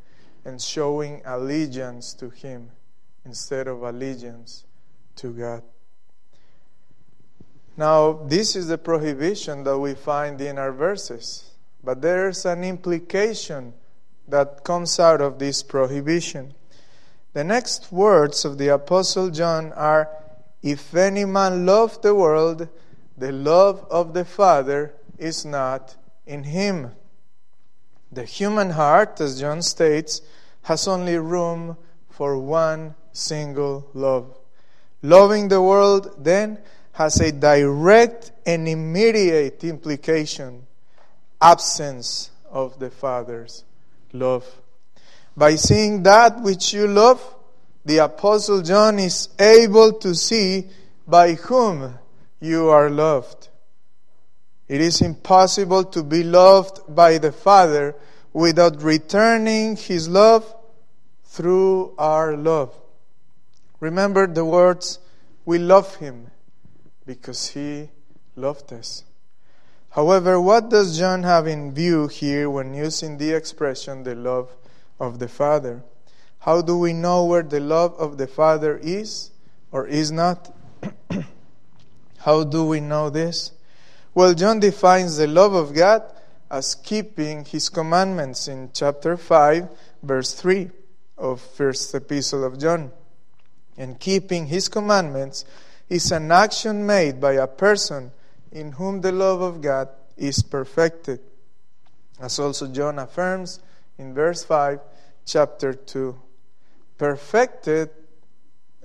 and 0.45 0.61
showing 0.61 1.23
allegiance 1.25 2.15
to 2.15 2.31
him 2.31 2.71
instead 3.25 3.69
of 3.69 3.83
allegiance 3.83 4.65
to 5.17 5.33
God. 5.33 5.63
Now, 7.77 8.13
this 8.25 8.55
is 8.57 8.69
the 8.69 8.79
prohibition 8.79 9.65
that 9.65 9.79
we 9.79 9.95
find 9.95 10.41
in 10.41 10.59
our 10.59 10.73
verses, 10.73 11.51
but 11.83 12.03
there's 12.03 12.45
an 12.45 12.65
implication 12.65 13.73
that 14.29 14.65
comes 14.65 14.99
out 15.01 15.21
of 15.21 15.39
this 15.39 15.63
prohibition. 15.63 16.55
The 17.33 17.45
next 17.45 17.91
words 17.91 18.45
of 18.45 18.59
the 18.59 18.69
Apostle 18.69 19.31
John 19.31 19.73
are 19.73 20.09
If 20.63 20.95
any 20.95 21.25
man 21.25 21.65
love 21.67 22.01
the 22.03 22.15
world, 22.15 22.69
the 23.17 23.33
love 23.33 23.87
of 23.91 24.15
the 24.15 24.25
Father 24.25 24.95
is 25.19 25.45
not 25.45 25.97
in 26.27 26.45
him. 26.45 26.93
The 28.13 28.25
human 28.25 28.71
heart, 28.71 29.21
as 29.21 29.41
John 29.41 29.63
states, 29.63 30.21
has 30.63 30.87
only 30.87 31.17
room 31.17 31.79
for 32.11 32.39
one 32.39 32.95
single 33.13 33.89
love. 33.95 34.37
Loving 35.01 35.49
the 35.49 35.63
world, 35.63 36.15
then, 36.19 36.59
has 36.93 37.19
a 37.21 37.33
direct 37.33 38.33
and 38.45 38.69
immediate 38.69 39.65
implication 39.65 40.67
absence 41.41 42.31
of 42.51 42.79
the 42.79 42.91
Father's 42.91 43.65
love. 44.13 44.45
By 45.37 45.57
seeing 45.57 46.03
that 46.03 46.43
which 46.43 46.75
you 46.75 46.87
love, 46.87 47.21
the 47.85 47.99
Apostle 47.99 48.61
John 48.63 48.99
is 48.99 49.31
able 49.39 49.95
to 49.95 50.15
see 50.15 50.69
by 51.09 51.33
whom 51.33 51.99
you 52.41 52.69
are 52.69 52.91
loved. 52.91 53.49
It 54.73 54.81
is 54.81 55.03
impossible 55.03 55.85
to 55.85 56.03
be 56.03 56.23
loved 56.25 56.81
by 56.89 57.19
the 57.19 57.31
Father 57.31 57.95
without 58.33 58.83
returning 58.83 59.77
His 59.77 60.09
love 60.09 60.47
through 61.27 61.93
our 61.99 62.35
love. 62.35 62.75
Remember 63.81 64.27
the 64.27 64.47
words, 64.47 64.99
we 65.45 65.59
love 65.59 65.97
Him 65.97 66.31
because 67.05 67.49
He 67.49 67.91
loved 68.35 68.73
us. 68.73 69.05
However, 69.91 70.41
what 70.41 70.71
does 70.71 70.97
John 70.97 71.23
have 71.25 71.47
in 71.47 71.75
view 71.75 72.09
here 72.09 72.49
when 72.49 72.73
using 72.73 73.19
the 73.19 73.33
expression 73.33 74.05
the 74.05 74.15
love 74.15 74.57
of 74.99 75.19
the 75.19 75.29
Father? 75.29 75.85
How 76.39 76.63
do 76.63 76.79
we 76.79 76.95
know 76.95 77.27
where 77.27 77.43
the 77.43 77.61
love 77.61 77.95
of 77.99 78.17
the 78.17 78.27
Father 78.27 78.79
is 78.83 79.33
or 79.71 79.87
is 79.87 80.11
not? 80.11 80.57
How 82.21 82.45
do 82.45 82.65
we 82.65 82.81
know 82.81 83.11
this? 83.11 83.53
Well, 84.15 84.35
John 84.35 84.61
defines 84.61 85.17
the 85.17 85.27
love 85.27 85.55
of 85.55 85.75
God 85.75 86.03
as 86.51 86.75
keeping 86.75 87.47
his 87.47 87.71
commandments 87.71 88.47
in 88.47 88.69
chapter 88.75 89.17
5, 89.17 89.71
verse 90.03 90.35
3 90.35 90.71
of 91.17 91.41
first 91.41 91.95
epistle 91.95 92.45
of 92.45 92.59
John. 92.59 92.93
And 93.79 93.99
keeping 93.99 94.49
his 94.49 94.69
commandments 94.69 95.47
is 95.89 96.13
an 96.13 96.31
action 96.31 96.85
made 96.85 97.23
by 97.23 97.33
a 97.33 97.47
person 97.47 98.13
in 98.51 98.73
whom 98.73 99.01
the 99.01 99.13
love 99.13 99.41
of 99.41 99.63
God 99.63 99.89
is 100.19 100.43
perfected. 100.43 101.21
As 102.21 102.39
also 102.39 102.69
John 102.69 102.99
affirms 102.99 103.61
in 103.97 104.13
verse 104.13 104.45
5, 104.45 104.79
chapter 105.25 105.73
2. 105.73 106.21
Perfected, 106.99 107.89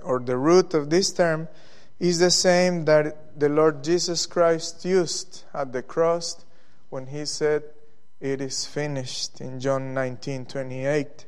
or 0.02 0.20
the 0.20 0.38
root 0.38 0.72
of 0.72 0.88
this 0.88 1.12
term, 1.12 1.48
is 1.98 2.18
the 2.18 2.30
same 2.30 2.84
that 2.84 3.38
the 3.38 3.48
Lord 3.48 3.82
Jesus 3.82 4.26
Christ 4.26 4.84
used 4.84 5.44
at 5.52 5.72
the 5.72 5.82
cross 5.82 6.44
when 6.90 7.08
he 7.08 7.24
said, 7.24 7.64
It 8.20 8.40
is 8.40 8.66
finished 8.66 9.40
in 9.40 9.60
John 9.60 9.94
19 9.94 10.46
28. 10.46 11.26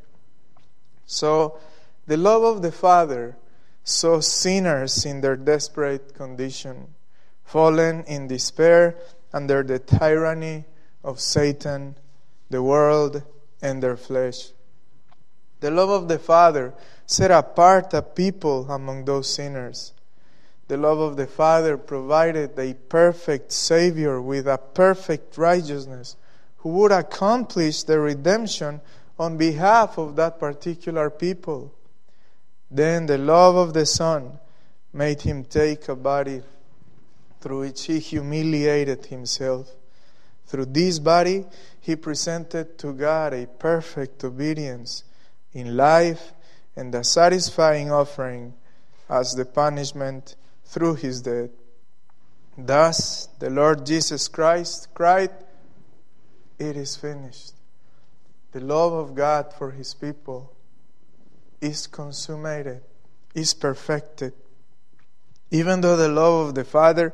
So, 1.07 1.59
the 2.07 2.17
love 2.17 2.43
of 2.45 2.63
the 2.63 2.73
Father 2.73 3.37
saw 3.83 4.21
sinners 4.21 5.05
in 5.05 5.21
their 5.21 5.37
desperate 5.37 6.15
condition, 6.15 6.95
fallen 7.45 8.05
in 8.05 8.29
despair 8.29 8.97
under 9.33 9.63
the 9.63 9.81
tyranny 9.81 10.65
of 11.03 11.19
Satan, 11.21 11.97
the 12.49 12.63
world, 12.63 13.23
and 13.61 13.83
their 13.83 13.97
flesh. 13.97 14.51
The 15.59 15.71
love 15.71 15.91
of 15.91 16.09
the 16.09 16.19
Father 16.19 16.75
set 17.07 17.31
apart 17.31 17.93
a 17.93 18.03
people 18.03 18.71
among 18.71 19.05
those 19.05 19.29
sinners 19.29 19.93
the 20.71 20.77
love 20.77 21.01
of 21.01 21.17
the 21.17 21.27
Father 21.27 21.77
provided 21.77 22.57
a 22.57 22.75
perfect 22.75 23.51
Savior 23.51 24.23
with 24.23 24.47
a 24.47 24.57
perfect 24.57 25.37
righteousness 25.37 26.15
who 26.59 26.69
would 26.69 26.93
accomplish 26.93 27.83
the 27.83 27.99
redemption 27.99 28.81
on 29.19 29.37
behalf 29.37 29.99
of 29.99 30.15
that 30.15 30.39
particular 30.39 31.11
people. 31.11 31.75
Then 32.71 33.07
the 33.07 33.19
love 33.19 33.57
of 33.57 33.75
the 33.75 33.85
Son 33.85 34.39
made 34.93 35.23
him 35.23 35.43
take 35.43 35.89
a 35.89 35.97
body 35.97 36.41
through 37.41 37.63
which 37.63 37.87
he 37.87 37.99
humiliated 37.99 39.07
himself. 39.07 39.75
Through 40.47 40.67
this 40.67 41.01
body, 41.01 41.47
he 41.81 41.97
presented 41.97 42.79
to 42.79 42.93
God 42.93 43.35
a 43.35 43.49
perfect 43.49 44.23
obedience 44.23 45.03
in 45.53 45.77
life 45.77 46.33
and 46.77 46.95
a 46.95 47.03
satisfying 47.03 47.91
offering 47.91 48.55
as 49.09 49.35
the 49.35 49.45
punishment 49.45 50.37
through 50.71 50.95
his 50.95 51.21
death. 51.23 51.51
Thus, 52.57 53.29
the 53.41 53.51
Lord 53.51 53.85
Jesus 53.85 54.29
Christ 54.29 54.89
cried, 54.95 55.31
It 56.59 56.77
is 56.77 56.97
finished. 56.97 57.55
The 58.53 58.61
love 58.61 58.93
of 58.93 59.17
God 59.17 59.53
for 59.53 59.73
his 59.73 59.95
people 59.95 60.53
is 61.61 61.89
consummated, 61.89 62.83
is 63.35 63.53
perfected. 63.53 64.33
Even 65.51 65.81
though 65.81 65.97
the 65.97 66.09
love 66.09 66.49
of 66.49 66.55
the 66.55 66.65
Father 66.65 67.13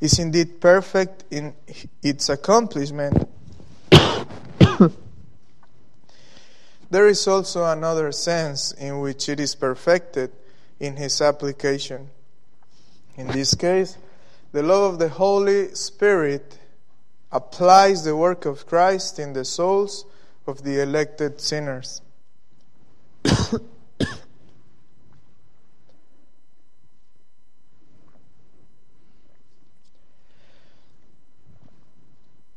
is 0.00 0.18
indeed 0.18 0.60
perfect 0.60 1.24
in 1.30 1.54
its 2.02 2.28
accomplishment, 2.28 3.28
there 6.90 7.06
is 7.06 7.28
also 7.28 7.64
another 7.64 8.10
sense 8.10 8.72
in 8.72 8.98
which 8.98 9.28
it 9.28 9.38
is 9.38 9.54
perfected 9.54 10.32
in 10.80 10.96
his 10.96 11.20
application. 11.20 12.10
In 13.16 13.28
this 13.28 13.54
case, 13.54 13.96
the 14.52 14.62
love 14.62 14.92
of 14.94 14.98
the 14.98 15.08
Holy 15.08 15.74
Spirit 15.74 16.58
applies 17.32 18.04
the 18.04 18.14
work 18.14 18.44
of 18.44 18.66
Christ 18.66 19.18
in 19.18 19.32
the 19.32 19.44
souls 19.44 20.04
of 20.46 20.62
the 20.62 20.82
elected 20.82 21.40
sinners. 21.40 22.02
the 23.24 23.58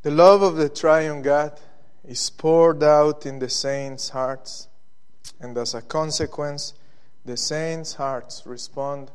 love 0.04 0.41
of 0.41 0.58
the 0.58 0.69
triune 0.69 1.22
God 1.22 1.58
is 2.06 2.30
poured 2.30 2.84
out 2.84 3.26
in 3.26 3.39
the 3.39 3.50
saints' 3.50 4.10
hearts, 4.10 4.67
and 5.39 5.58
as 5.58 5.74
a 5.74 5.82
consequence, 5.82 6.74
the 7.24 7.38
saints' 7.38 7.93
hearts 7.93 8.43
respond 8.45 9.12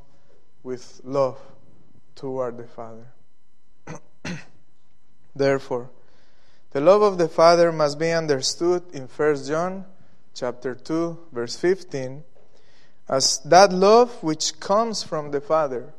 with 0.65 1.01
love 1.05 1.39
toward 2.17 2.57
the 2.57 2.65
Father. 2.65 3.07
Therefore, 5.37 5.91
the 6.73 6.81
love 6.81 7.03
of 7.03 7.19
the 7.19 7.29
Father 7.29 7.71
must 7.71 7.99
be 8.01 8.11
understood 8.11 8.83
in 8.93 9.07
1 9.07 9.45
John 9.45 9.85
chapter 10.35 10.75
2 10.75 11.27
verse 11.31 11.55
15 11.55 12.25
as 13.09 13.39
that 13.45 13.73
love 13.73 14.23
which 14.23 14.59
comes 14.59 15.03
from 15.03 15.31
the 15.31 15.41
Father, 15.41 15.93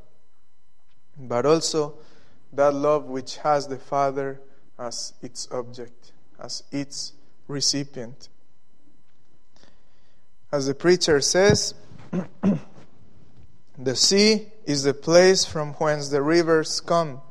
but 1.17 1.45
also 1.45 1.93
that 2.51 2.73
love 2.73 3.05
which 3.05 3.37
has 3.37 3.67
the 3.67 3.77
Father 3.77 4.41
as 4.79 5.13
its 5.21 5.47
object, 5.51 6.11
as 6.39 6.63
its 6.71 7.13
recipient. 7.47 8.29
As 10.51 10.67
the 10.67 10.73
preacher 10.73 11.21
says, 11.21 11.75
the 13.77 13.95
sea 13.95 14.47
is 14.65 14.83
the 14.83 14.93
place 14.93 15.45
from 15.45 15.73
whence 15.73 16.09
the 16.09 16.21
rivers 16.21 16.79
come 16.81 17.21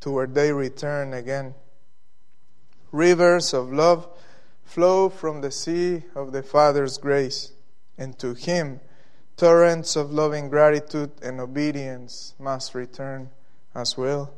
to 0.00 0.10
where 0.10 0.26
they 0.26 0.52
return 0.52 1.12
again. 1.12 1.54
Rivers 2.90 3.54
of 3.54 3.72
love 3.72 4.08
flow 4.64 5.08
from 5.08 5.40
the 5.40 5.50
sea 5.50 6.02
of 6.14 6.32
the 6.32 6.42
Father's 6.42 6.98
grace, 6.98 7.52
and 7.98 8.18
to 8.18 8.34
Him 8.34 8.80
torrents 9.36 9.96
of 9.96 10.12
loving 10.12 10.48
gratitude 10.48 11.10
and 11.22 11.40
obedience 11.40 12.34
must 12.38 12.74
return 12.74 13.30
as 13.74 13.96
well. 13.96 14.32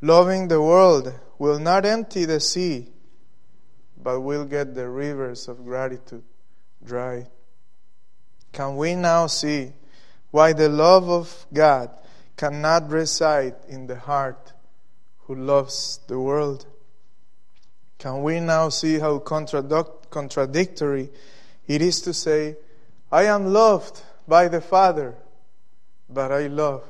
Loving 0.00 0.48
the 0.48 0.60
world 0.60 1.12
will 1.38 1.58
not 1.58 1.84
empty 1.84 2.24
the 2.24 2.40
sea, 2.40 2.88
but 4.00 4.20
will 4.20 4.44
get 4.44 4.74
the 4.74 4.88
rivers 4.88 5.48
of 5.48 5.64
gratitude 5.64 6.22
dry. 6.84 7.26
Can 8.52 8.76
we 8.76 8.94
now 8.94 9.26
see 9.26 9.72
why 10.30 10.52
the 10.52 10.68
love 10.68 11.08
of 11.08 11.46
God 11.52 11.90
cannot 12.36 12.90
reside 12.90 13.54
in 13.68 13.86
the 13.86 13.96
heart 13.96 14.52
who 15.26 15.34
loves 15.34 16.00
the 16.08 16.18
world. 16.18 16.66
Can 17.98 18.22
we 18.22 18.40
now 18.40 18.68
see 18.68 18.98
how 18.98 19.18
contradictory 19.20 21.10
it 21.68 21.80
is 21.80 22.00
to 22.00 22.12
say, 22.12 22.56
I 23.12 23.24
am 23.24 23.52
loved 23.52 24.02
by 24.26 24.48
the 24.48 24.60
Father, 24.60 25.14
but 26.08 26.32
I 26.32 26.48
love 26.48 26.82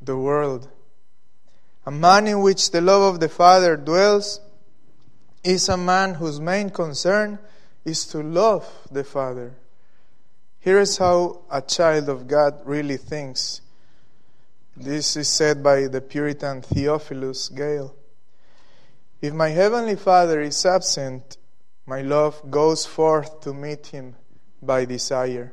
the 0.00 0.16
world? 0.16 0.68
A 1.84 1.90
man 1.90 2.26
in 2.26 2.40
which 2.40 2.70
the 2.70 2.80
love 2.80 3.02
of 3.14 3.20
the 3.20 3.28
Father 3.28 3.76
dwells 3.76 4.40
is 5.44 5.68
a 5.68 5.76
man 5.76 6.14
whose 6.14 6.40
main 6.40 6.70
concern 6.70 7.38
is 7.84 8.06
to 8.06 8.22
love 8.22 8.66
the 8.90 9.04
Father 9.04 9.54
here 10.66 10.80
is 10.80 10.98
how 10.98 11.42
a 11.48 11.62
child 11.62 12.08
of 12.08 12.26
God 12.26 12.60
really 12.64 12.96
thinks. 12.96 13.60
This 14.76 15.16
is 15.16 15.28
said 15.28 15.62
by 15.62 15.86
the 15.86 16.00
Puritan 16.00 16.60
Theophilus 16.60 17.50
Gale. 17.50 17.94
If 19.22 19.32
my 19.32 19.50
heavenly 19.50 19.94
Father 19.94 20.40
is 20.40 20.66
absent, 20.66 21.36
my 21.86 22.02
love 22.02 22.50
goes 22.50 22.84
forth 22.84 23.42
to 23.42 23.54
meet 23.54 23.86
him 23.86 24.16
by 24.60 24.86
desire. 24.86 25.52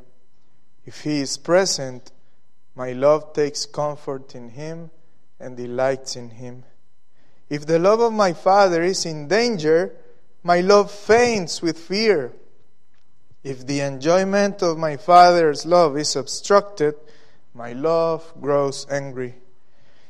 If 0.83 1.01
he 1.01 1.19
is 1.19 1.37
present, 1.37 2.11
my 2.73 2.93
love 2.93 3.33
takes 3.33 3.67
comfort 3.67 4.33
in 4.33 4.49
him 4.49 4.89
and 5.39 5.55
delights 5.55 6.15
in 6.15 6.31
him. 6.31 6.63
If 7.51 7.67
the 7.67 7.77
love 7.77 7.99
of 7.99 8.13
my 8.13 8.33
Father 8.33 8.81
is 8.81 9.05
in 9.05 9.27
danger, 9.27 9.95
my 10.41 10.61
love 10.61 10.89
faints 10.89 11.61
with 11.61 11.77
fear. 11.77 12.33
If 13.43 13.67
the 13.67 13.81
enjoyment 13.81 14.61
of 14.61 14.77
my 14.77 14.97
Father's 14.97 15.65
love 15.65 15.97
is 15.97 16.15
obstructed, 16.15 16.95
my 17.53 17.73
love 17.73 18.31
grows 18.39 18.87
angry. 18.89 19.35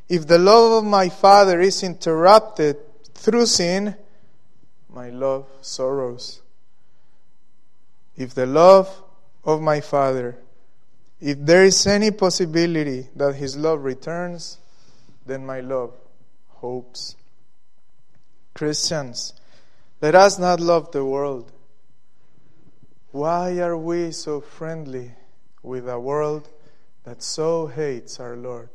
If 0.07 0.27
the 0.27 0.37
love 0.37 0.83
of 0.83 0.89
my 0.89 1.09
Father 1.09 1.59
is 1.59 1.81
interrupted 1.81 2.77
through 3.15 3.47
sin, 3.47 3.95
my 4.93 5.09
love 5.09 5.47
sorrows. 5.61 6.41
If 8.15 8.35
the 8.35 8.45
love 8.45 9.01
of 9.43 9.61
my 9.61 9.81
Father, 9.81 10.37
if 11.19 11.37
there 11.39 11.63
is 11.63 11.87
any 11.87 12.11
possibility 12.11 13.07
that 13.15 13.35
His 13.35 13.57
love 13.57 13.83
returns, 13.83 14.59
then 15.25 15.45
my 15.45 15.61
love 15.61 15.93
hopes. 16.49 17.15
Christians, 18.53 19.33
let 20.01 20.15
us 20.15 20.37
not 20.37 20.59
love 20.59 20.91
the 20.91 21.03
world. 21.05 21.52
Why 23.13 23.59
are 23.59 23.77
we 23.77 24.09
so 24.09 24.41
friendly 24.41 25.11
with 25.61 25.87
a 25.87 25.99
world 25.99 26.49
that 27.03 27.21
so 27.21 27.67
hates 27.67 28.19
our 28.19 28.35
Lord 28.35 28.69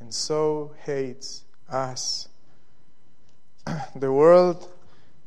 and 0.00 0.14
so 0.14 0.74
hates 0.86 1.44
us? 1.68 2.28
the 3.94 4.10
world, 4.10 4.72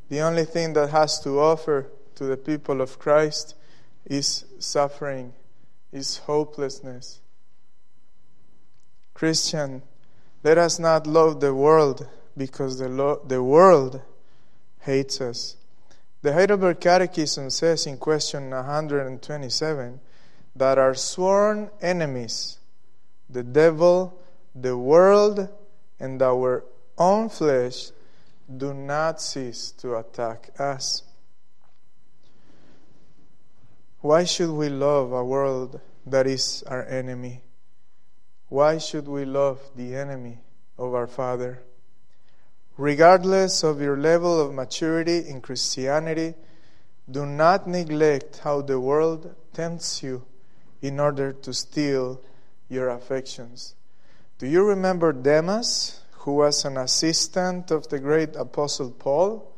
the 0.09 0.21
only 0.21 0.45
thing 0.45 0.73
that 0.73 0.89
has 0.89 1.19
to 1.19 1.39
offer 1.39 1.91
to 2.15 2.23
the 2.23 2.35
people 2.35 2.81
of 2.81 2.97
Christ 2.97 3.53
is 4.07 4.45
suffering, 4.57 5.33
is 5.91 6.17
hopelessness. 6.17 7.19
Christian, 9.13 9.83
let 10.43 10.57
us 10.57 10.79
not 10.79 11.05
love 11.05 11.41
the 11.41 11.53
world 11.53 12.09
because 12.35 12.79
the, 12.79 12.89
lo- 12.89 13.21
the 13.23 13.43
world 13.43 14.01
hates 14.79 15.21
us. 15.21 15.57
The 16.21 16.33
Heidelberg 16.33 16.79
Catechism 16.79 17.49
says 17.49 17.87
in 17.87 17.97
question 17.97 18.51
127 18.51 19.99
that 20.55 20.77
our 20.77 20.93
sworn 20.93 21.71
enemies, 21.81 22.59
the 23.27 23.41
devil, 23.41 24.19
the 24.53 24.77
world, 24.77 25.49
and 25.99 26.21
our 26.21 26.63
own 26.97 27.29
flesh, 27.29 27.91
do 28.55 28.73
not 28.73 29.19
cease 29.19 29.71
to 29.71 29.95
attack 29.95 30.51
us. 30.59 31.03
Why 34.01 34.23
should 34.23 34.51
we 34.51 34.69
love 34.69 35.11
a 35.13 35.23
world 35.23 35.79
that 36.05 36.27
is 36.27 36.63
our 36.67 36.85
enemy? 36.85 37.43
Why 38.49 38.77
should 38.77 39.07
we 39.07 39.25
love 39.25 39.59
the 39.75 39.95
enemy 39.95 40.39
of 40.77 40.93
our 40.93 41.07
Father? 41.07 41.63
Regardless 42.77 43.63
of 43.63 43.81
your 43.81 43.97
level 43.97 44.39
of 44.39 44.53
maturity 44.53 45.27
in 45.27 45.41
Christianity, 45.41 46.33
do 47.09 47.25
not 47.25 47.67
neglect 47.67 48.39
how 48.39 48.61
the 48.61 48.79
world 48.79 49.35
tempts 49.53 50.01
you 50.01 50.23
in 50.81 50.99
order 50.99 51.33
to 51.33 51.53
steal 51.53 52.21
your 52.69 52.89
affections. 52.89 53.75
Do 54.39 54.47
you 54.47 54.63
remember 54.63 55.11
Demas, 55.11 56.01
who 56.11 56.35
was 56.35 56.65
an 56.65 56.77
assistant 56.77 57.69
of 57.71 57.89
the 57.89 57.99
great 57.99 58.35
apostle 58.35 58.91
Paul? 58.91 59.53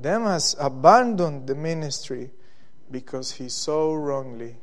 Demas 0.00 0.54
abandoned 0.60 1.46
the 1.46 1.54
ministry 1.54 2.30
because 2.90 3.32
he 3.32 3.48
so 3.48 3.94
wrongly 3.94 4.56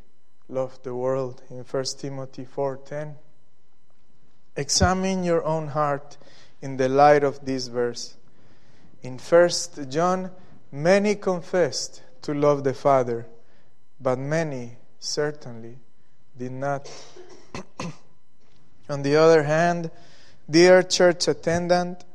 loved 0.48 0.84
the 0.84 0.96
world 0.96 1.42
in 1.50 1.64
1 1.64 1.84
Timothy 1.98 2.46
4:10. 2.46 3.16
Examine 4.56 5.24
your 5.24 5.44
own 5.44 5.70
heart 5.70 6.18
in 6.64 6.78
the 6.78 6.88
light 6.88 7.26
of 7.26 7.44
this 7.44 7.68
verse. 7.68 8.16
In 9.02 9.18
1 9.18 9.50
John, 9.90 10.32
many 10.72 11.16
confessed 11.16 12.02
to 12.22 12.34
love 12.34 12.64
the 12.64 12.74
Father, 12.74 13.26
but 14.00 14.18
many 14.18 14.78
certainly 14.98 15.76
did 16.38 16.54
not. 16.54 16.90
On 18.90 19.02
the 19.02 19.18
other 19.18 19.44
hand, 19.44 19.92
dear 20.50 20.82
church 20.84 21.28
attendant, 21.28 22.06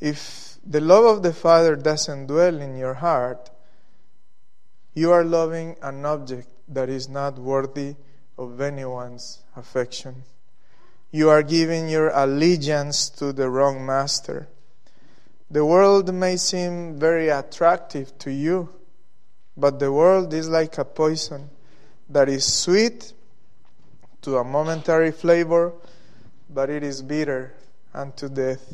if 0.00 0.58
the 0.66 0.82
love 0.82 1.06
of 1.06 1.22
the 1.22 1.32
Father 1.32 1.74
doesn't 1.74 2.26
dwell 2.26 2.60
in 2.60 2.76
your 2.76 2.94
heart, 2.94 3.48
you 4.92 5.10
are 5.12 5.24
loving 5.24 5.76
an 5.80 6.04
object 6.04 6.48
that 6.68 6.90
is 6.90 7.08
not 7.08 7.38
worthy 7.38 7.96
of 8.36 8.60
anyone's 8.60 9.38
affection. 9.56 10.24
You 11.14 11.28
are 11.28 11.42
giving 11.42 11.90
your 11.90 12.08
allegiance 12.08 13.10
to 13.10 13.34
the 13.34 13.50
wrong 13.50 13.84
master. 13.84 14.48
The 15.50 15.62
world 15.62 16.12
may 16.14 16.38
seem 16.38 16.98
very 16.98 17.28
attractive 17.28 18.18
to 18.20 18.32
you, 18.32 18.70
but 19.54 19.78
the 19.78 19.92
world 19.92 20.32
is 20.32 20.48
like 20.48 20.78
a 20.78 20.86
poison 20.86 21.50
that 22.08 22.30
is 22.30 22.46
sweet 22.50 23.12
to 24.22 24.38
a 24.38 24.44
momentary 24.44 25.12
flavor, 25.12 25.74
but 26.48 26.70
it 26.70 26.82
is 26.82 27.02
bitter 27.02 27.52
unto 27.92 28.30
death. 28.30 28.66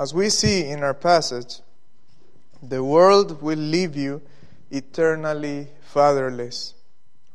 As 0.00 0.12
we 0.12 0.30
see 0.30 0.68
in 0.68 0.82
our 0.82 0.94
passage, 0.94 1.60
the 2.60 2.82
world 2.82 3.40
will 3.40 3.58
leave 3.58 3.94
you 3.94 4.20
eternally 4.72 5.68
fatherless. 5.82 6.74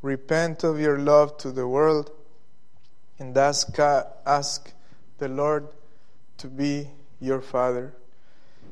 Repent 0.07 0.63
of 0.63 0.79
your 0.79 0.97
love 0.97 1.37
to 1.39 1.51
the 1.51 1.67
world 1.67 2.11
and 3.19 3.37
ask, 3.37 3.77
ask 3.77 4.71
the 5.17 5.27
Lord 5.27 5.67
to 6.37 6.47
be 6.47 6.91
your 7.19 7.41
Father. 7.41 7.93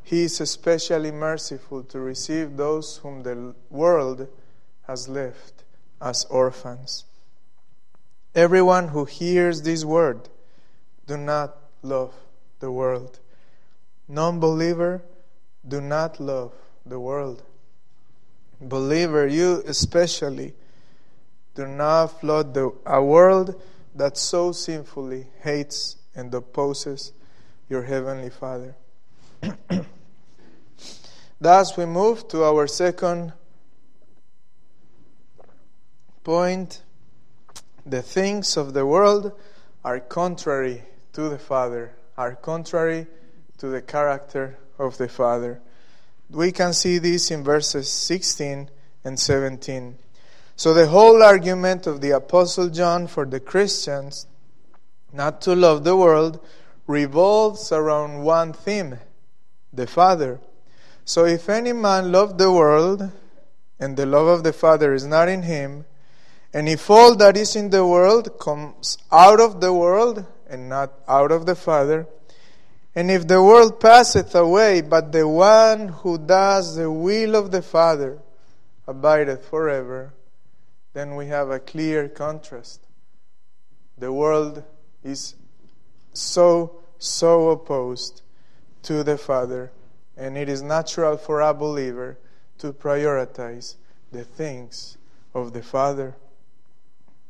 He 0.02 0.24
is 0.24 0.40
especially 0.40 1.12
merciful 1.12 1.84
to 1.84 2.00
receive 2.00 2.56
those 2.56 3.00
whom 3.00 3.24
the 3.24 3.54
world 3.70 4.30
has 4.88 5.10
left 5.10 5.66
as 6.00 6.24
orphans. 6.30 7.04
Everyone 8.34 8.88
who 8.88 9.04
hears 9.04 9.64
this 9.64 9.84
word, 9.84 10.30
do 11.06 11.18
not 11.18 11.58
love 11.82 12.14
the 12.62 12.72
world. 12.72 13.20
Non 14.08 14.40
believer, 14.40 15.04
do 15.68 15.82
not 15.82 16.18
love 16.18 16.54
the 16.86 17.02
world. 17.02 17.44
Believer, 18.62 19.28
you 19.28 19.62
especially, 19.68 20.54
do 21.56 21.66
not 21.66 22.20
flood 22.20 22.54
the, 22.54 22.72
a 22.86 23.02
world 23.04 23.60
that 23.96 24.18
so 24.18 24.52
sinfully 24.52 25.28
hates 25.42 25.96
and 26.14 26.34
opposes 26.34 27.14
your 27.70 27.84
Heavenly 27.84 28.30
Father. 28.30 28.76
Thus, 31.40 31.78
we 31.78 31.86
move 31.86 32.28
to 32.30 32.44
our 32.44 32.68
second 32.68 33.34
point. 36.24 36.82
The 37.86 38.02
things 38.02 38.58
of 38.58 38.74
the 38.74 38.86
world 38.86 39.32
are 39.84 40.00
contrary 40.00 40.84
to 41.14 41.30
the 41.30 41.40
Father, 41.40 41.96
are 42.18 42.36
contrary 42.36 43.08
to 43.60 43.68
the 43.68 43.82
character 43.82 44.58
of 44.78 44.98
the 44.98 45.08
Father. 45.08 45.62
We 46.30 46.52
can 46.52 46.74
see 46.74 46.98
this 46.98 47.32
in 47.32 47.44
verses 47.44 47.90
16 47.90 48.70
and 49.04 49.20
17. 49.20 50.00
So, 50.58 50.74
the 50.74 50.88
whole 50.88 51.22
argument 51.22 51.86
of 51.86 52.00
the 52.00 52.12
Apostle 52.12 52.70
John 52.70 53.08
for 53.08 53.26
the 53.26 53.42
Christians 53.42 54.26
not 55.12 55.42
to 55.42 55.56
love 55.56 55.84
the 55.84 55.98
world 55.98 56.40
revolves 56.88 57.72
around 57.72 58.24
one 58.24 58.54
theme 58.54 59.00
the 59.74 59.86
Father. 59.86 60.40
So, 61.04 61.26
if 61.26 61.50
any 61.50 61.74
man 61.74 62.12
love 62.12 62.38
the 62.38 62.52
world, 62.52 63.12
and 63.80 63.98
the 63.98 64.06
love 64.06 64.28
of 64.28 64.44
the 64.44 64.54
Father 64.54 64.94
is 64.94 65.06
not 65.06 65.28
in 65.28 65.44
him, 65.44 65.86
and 66.54 66.70
if 66.70 66.90
all 66.90 67.16
that 67.18 67.36
is 67.36 67.56
in 67.56 67.70
the 67.70 67.86
world 67.86 68.40
comes 68.40 68.98
out 69.12 69.42
of 69.42 69.60
the 69.60 69.74
world 69.74 70.26
and 70.50 70.70
not 70.70 70.94
out 71.08 71.32
of 71.32 71.46
the 71.46 71.56
Father, 71.56 72.08
and 72.96 73.12
if 73.12 73.28
the 73.28 73.44
world 73.44 73.82
passeth 73.82 74.34
away, 74.34 74.80
but 74.80 75.12
the 75.12 75.28
one 75.28 75.90
who 75.90 76.18
does 76.18 76.78
the 76.78 76.90
will 76.90 77.36
of 77.36 77.52
the 77.52 77.62
Father 77.62 78.20
abideth 78.88 79.46
forever, 79.50 80.14
then 80.96 81.16
we 81.16 81.28
have 81.28 81.50
a 81.50 81.60
clear 81.60 82.08
contrast. 82.08 82.88
The 83.98 84.14
world 84.14 84.64
is 85.04 85.36
so, 86.14 86.80
so 86.98 87.50
opposed 87.50 88.22
to 88.84 89.04
the 89.04 89.18
Father, 89.18 89.74
and 90.16 90.38
it 90.38 90.48
is 90.48 90.62
natural 90.62 91.18
for 91.18 91.42
a 91.42 91.54
believer 91.54 92.18
to 92.60 92.72
prioritize 92.72 93.76
the 94.14 94.24
things 94.24 94.98
of 95.34 95.52
the 95.52 95.62
Father. 95.62 96.16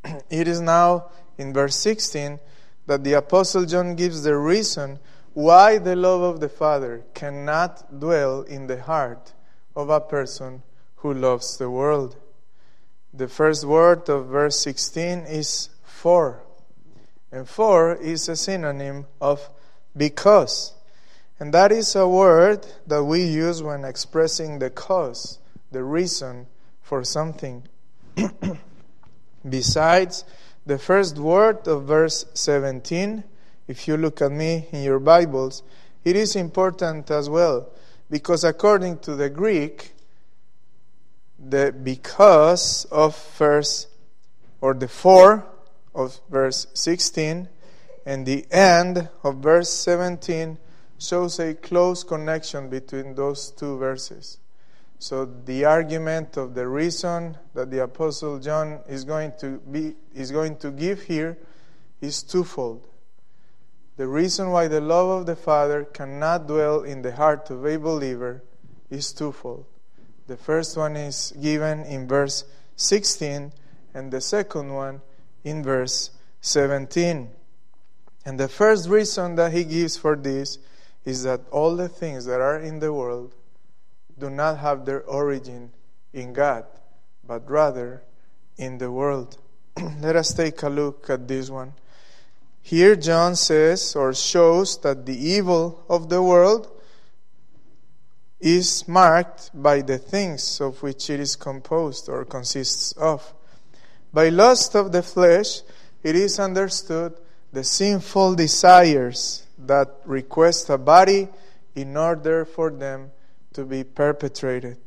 it 0.29 0.47
is 0.47 0.61
now 0.61 1.09
in 1.39 1.51
verse 1.51 1.75
16 1.75 2.39
that 2.85 3.03
the 3.03 3.13
Apostle 3.13 3.65
John 3.65 3.95
gives 3.95 4.21
the 4.21 4.37
reason 4.37 4.99
why 5.33 5.79
the 5.79 5.95
love 5.95 6.21
of 6.21 6.39
the 6.39 6.49
Father 6.49 7.03
cannot 7.15 7.99
dwell 7.99 8.43
in 8.43 8.67
the 8.67 8.83
heart 8.83 9.33
of 9.75 9.89
a 9.89 9.99
person 9.99 10.61
who 10.97 11.11
loves 11.11 11.57
the 11.57 11.71
world. 11.71 12.15
The 13.15 13.27
first 13.29 13.63
word 13.63 14.09
of 14.09 14.25
verse 14.25 14.59
16 14.59 15.19
is 15.19 15.69
for. 15.83 16.43
And 17.31 17.47
for 17.47 17.95
is 17.95 18.27
a 18.27 18.35
synonym 18.35 19.05
of 19.21 19.49
because. 19.95 20.73
And 21.39 21.53
that 21.53 21.71
is 21.71 21.95
a 21.95 22.07
word 22.07 22.67
that 22.87 23.03
we 23.03 23.23
use 23.23 23.63
when 23.63 23.85
expressing 23.85 24.59
the 24.59 24.69
cause, 24.69 25.39
the 25.71 25.83
reason 25.83 26.47
for 26.81 27.03
something. 27.05 27.67
Besides 29.49 30.25
the 30.65 30.77
first 30.77 31.17
word 31.17 31.67
of 31.67 31.85
verse 31.85 32.25
17, 32.33 33.23
if 33.67 33.87
you 33.87 33.95
look 33.95 34.21
at 34.21 34.31
me 34.31 34.67
in 34.71 34.83
your 34.83 34.99
Bibles, 34.99 35.63
it 36.03 36.17
is 36.17 36.35
important 36.35 37.09
as 37.11 37.29
well 37.29 37.69
because 38.09 38.43
according 38.43 38.99
to 38.99 39.15
the 39.15 39.29
Greek, 39.29 39.94
the 41.37 41.73
because 41.83 42.85
of 42.85 43.17
verse 43.37 43.87
or 44.61 44.73
the 44.73 44.87
for 44.87 45.45
of 45.93 46.19
verse 46.29 46.67
16 46.73 47.47
and 48.05 48.25
the 48.25 48.45
end 48.51 49.09
of 49.23 49.37
verse 49.37 49.69
17 49.69 50.57
shows 50.97 51.39
a 51.39 51.53
close 51.53 52.03
connection 52.03 52.69
between 52.69 53.15
those 53.15 53.51
two 53.51 53.77
verses. 53.77 54.37
So 54.99 55.25
the 55.25 55.65
argument 55.65 56.37
of 56.37 56.55
the 56.55 56.67
reason 56.67 57.37
that 57.53 57.69
the 57.69 57.83
apostle 57.83 58.39
John 58.39 58.79
is 58.87 59.03
going 59.03 59.33
to 59.39 59.59
be 59.59 59.95
is 60.13 60.31
going 60.31 60.57
to 60.57 60.71
give 60.71 61.03
here 61.03 61.37
is 62.01 62.23
twofold. 62.23 62.87
The 63.97 64.07
reason 64.07 64.51
why 64.51 64.67
the 64.67 64.81
love 64.81 65.09
of 65.09 65.25
the 65.25 65.35
Father 65.35 65.85
cannot 65.85 66.47
dwell 66.47 66.81
in 66.81 67.01
the 67.01 67.13
heart 67.13 67.49
of 67.49 67.65
a 67.65 67.77
believer 67.77 68.43
is 68.89 69.13
twofold. 69.13 69.65
The 70.27 70.37
first 70.37 70.75
one 70.75 70.95
is 70.95 71.33
given 71.39 71.83
in 71.83 72.07
verse 72.07 72.45
16 72.77 73.51
and 73.93 74.11
the 74.11 74.21
second 74.21 74.73
one 74.73 75.01
in 75.43 75.63
verse 75.63 76.11
17. 76.41 77.29
And 78.25 78.39
the 78.39 78.47
first 78.47 78.89
reason 78.89 79.35
that 79.35 79.53
he 79.53 79.63
gives 79.63 79.97
for 79.97 80.15
this 80.15 80.57
is 81.05 81.23
that 81.23 81.41
all 81.51 81.75
the 81.75 81.87
things 81.87 82.25
that 82.25 82.41
are 82.41 82.59
in 82.59 82.79
the 82.79 82.91
world 82.91 83.35
do 84.17 84.29
not 84.29 84.57
have 84.57 84.85
their 84.85 85.03
origin 85.03 85.71
in 86.13 86.33
God, 86.33 86.65
but 87.25 87.49
rather 87.49 88.01
in 88.57 88.79
the 88.79 88.91
world. 88.91 89.37
Let 90.01 90.15
us 90.15 90.33
take 90.33 90.63
a 90.63 90.69
look 90.69 91.09
at 91.09 91.27
this 91.27 91.49
one. 91.49 91.73
Here, 92.61 92.95
John 92.95 93.35
says 93.35 93.95
or 93.95 94.13
shows 94.15 94.79
that 94.79 95.05
the 95.05 95.15
evil 95.15 95.85
of 95.87 96.09
the 96.09 96.23
world 96.23 96.71
is 98.39 98.87
marked 98.87 99.49
by 99.53 99.81
the 99.81 99.97
things 99.97 100.59
of 100.61 100.81
which 100.83 101.09
it 101.09 101.19
is 101.19 101.35
composed 101.35 102.09
or 102.09 102.25
consists 102.25 102.91
of. 102.93 103.33
By 104.13 104.29
lust 104.29 104.75
of 104.75 104.91
the 104.91 105.03
flesh, 105.03 105.61
it 106.03 106.15
is 106.15 106.39
understood 106.39 107.13
the 107.51 107.63
sinful 107.63 108.35
desires 108.35 109.45
that 109.57 110.01
request 110.05 110.69
a 110.69 110.77
body 110.77 111.29
in 111.75 111.97
order 111.97 112.45
for 112.45 112.69
them 112.69 113.11
to 113.53 113.65
be 113.65 113.83
perpetrated. 113.83 114.77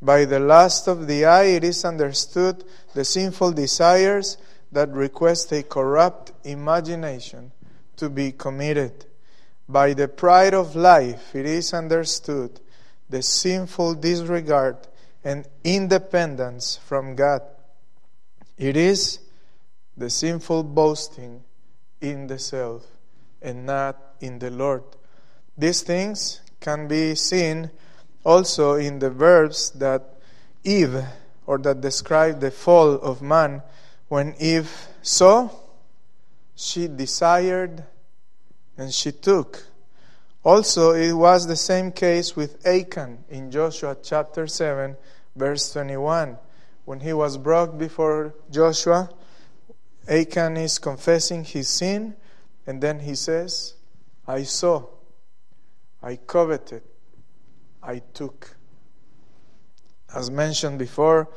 By 0.00 0.24
the 0.24 0.40
lust 0.40 0.86
of 0.86 1.06
the 1.06 1.24
eye, 1.24 1.44
it 1.44 1.64
is 1.64 1.84
understood 1.84 2.64
the 2.94 3.04
sinful 3.04 3.52
desires 3.52 4.36
that 4.70 4.90
request 4.90 5.52
a 5.52 5.62
corrupt 5.62 6.32
imagination 6.44 7.52
to 7.96 8.08
be 8.08 8.32
committed. 8.32 9.06
By 9.68 9.94
the 9.94 10.08
pride 10.08 10.52
of 10.52 10.76
life, 10.76 11.34
it 11.34 11.46
is 11.46 11.72
understood 11.72 12.60
the 13.14 13.22
sinful 13.22 13.94
disregard 13.94 14.76
and 15.22 15.46
independence 15.62 16.80
from 16.84 17.14
God. 17.14 17.42
It 18.58 18.76
is 18.76 19.20
the 19.96 20.10
sinful 20.10 20.64
boasting 20.64 21.44
in 22.00 22.26
the 22.26 22.40
self 22.40 22.84
and 23.40 23.66
not 23.66 23.96
in 24.20 24.40
the 24.40 24.50
Lord. 24.50 24.82
These 25.56 25.82
things 25.82 26.40
can 26.58 26.88
be 26.88 27.14
seen 27.14 27.70
also 28.24 28.74
in 28.74 28.98
the 28.98 29.10
verbs 29.10 29.70
that 29.78 30.18
Eve 30.64 31.04
or 31.46 31.58
that 31.58 31.80
describe 31.80 32.40
the 32.40 32.50
fall 32.50 32.94
of 32.94 33.22
man. 33.22 33.62
When 34.08 34.34
Eve 34.40 34.88
saw, 35.02 35.50
she 36.56 36.88
desired 36.88 37.84
and 38.76 38.92
she 38.92 39.12
took. 39.12 39.68
Also, 40.44 40.92
it 40.92 41.14
was 41.14 41.46
the 41.46 41.56
same 41.56 41.90
case 41.90 42.36
with 42.36 42.66
Achan 42.66 43.24
in 43.30 43.50
Joshua 43.50 43.96
chapter 44.02 44.46
7, 44.46 44.94
verse 45.34 45.72
21. 45.72 46.36
When 46.84 47.00
he 47.00 47.14
was 47.14 47.38
brought 47.38 47.78
before 47.78 48.34
Joshua, 48.50 49.08
Achan 50.06 50.58
is 50.58 50.78
confessing 50.78 51.44
his 51.44 51.68
sin, 51.68 52.14
and 52.66 52.82
then 52.82 53.00
he 53.00 53.14
says, 53.14 53.72
I 54.28 54.42
saw, 54.42 54.84
I 56.02 56.16
coveted, 56.16 56.82
I 57.82 58.02
took. 58.12 58.54
As 60.14 60.30
mentioned 60.30 60.78
before, 60.78 61.30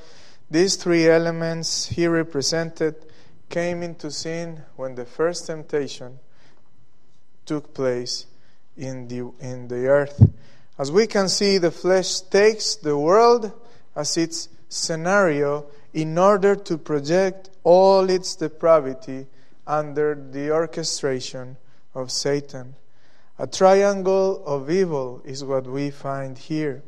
these 0.52 0.76
three 0.76 1.08
elements 1.08 1.86
he 1.86 2.08
represented 2.08 3.06
came 3.50 3.84
into 3.84 4.12
sin 4.12 4.64
when 4.76 4.96
the 4.96 5.06
first 5.06 5.48
temptation 5.48 6.20
took 7.46 7.74
place 7.74 8.26
in 8.78 9.08
the, 9.08 9.32
in 9.40 9.68
the 9.68 9.88
earth. 9.88 10.22
As 10.78 10.92
we 10.92 11.08
can 11.08 11.28
see, 11.28 11.58
the 11.58 11.72
flesh 11.72 12.22
takes 12.22 12.76
the 12.76 12.98
world 12.98 13.52
as 13.96 14.16
its 14.16 14.50
scenario 14.70 15.66
in 15.94 16.18
order 16.18 16.56
to 16.56 16.78
project 16.78 17.50
all 17.64 18.10
its 18.10 18.36
depravity 18.36 19.28
under 19.66 20.14
the 20.16 20.52
orchestration 20.52 21.58
of 21.96 22.12
Satan. 22.12 22.76
A 23.40 23.48
triangle 23.48 24.44
of 24.46 24.70
evil 24.70 25.22
is 25.26 25.44
what 25.44 25.66
we 25.68 25.90
find 25.90 26.38
here, 26.38 26.84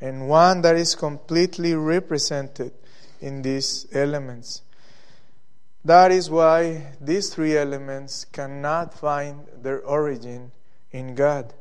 and 0.00 0.28
one 0.28 0.62
that 0.62 0.76
is 0.76 0.94
completely 0.94 1.74
represented 1.74 2.72
in 3.20 3.42
these 3.42 3.86
elements. 3.92 4.62
That 5.84 6.12
is 6.12 6.30
why 6.30 6.94
these 7.00 7.34
three 7.34 7.56
elements 7.56 8.24
cannot 8.24 8.94
find 8.94 9.46
their 9.60 9.80
origin 9.80 10.52
in 10.94 11.14
God. 11.14 11.52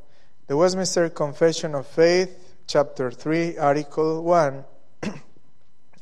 The 0.47 0.55
Westminster 0.55 1.09
Confession 1.09 1.75
of 1.75 1.87
Faith, 1.87 2.37
chapter 2.67 3.11
3, 3.11 3.57
article 3.57 4.23
1, 4.23 4.63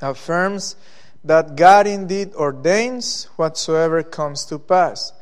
affirms 0.01 0.75
that 1.23 1.55
God 1.55 1.87
indeed 1.87 2.33
ordains 2.35 3.25
whatsoever 3.37 4.03
comes 4.03 4.45
to 4.45 4.59
pass 4.59 5.13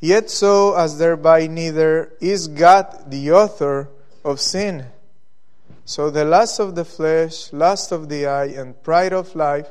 Yet 0.00 0.28
so 0.28 0.74
as 0.74 0.98
thereby 0.98 1.46
neither 1.46 2.12
is 2.20 2.48
God 2.48 3.10
the 3.10 3.32
author 3.32 3.88
of 4.24 4.40
sin. 4.40 4.86
So 5.84 6.10
the 6.10 6.24
lust 6.24 6.60
of 6.60 6.74
the 6.74 6.84
flesh, 6.84 7.52
lust 7.52 7.92
of 7.92 8.08
the 8.08 8.26
eye, 8.26 8.46
and 8.46 8.80
pride 8.82 9.12
of 9.12 9.34
life 9.34 9.68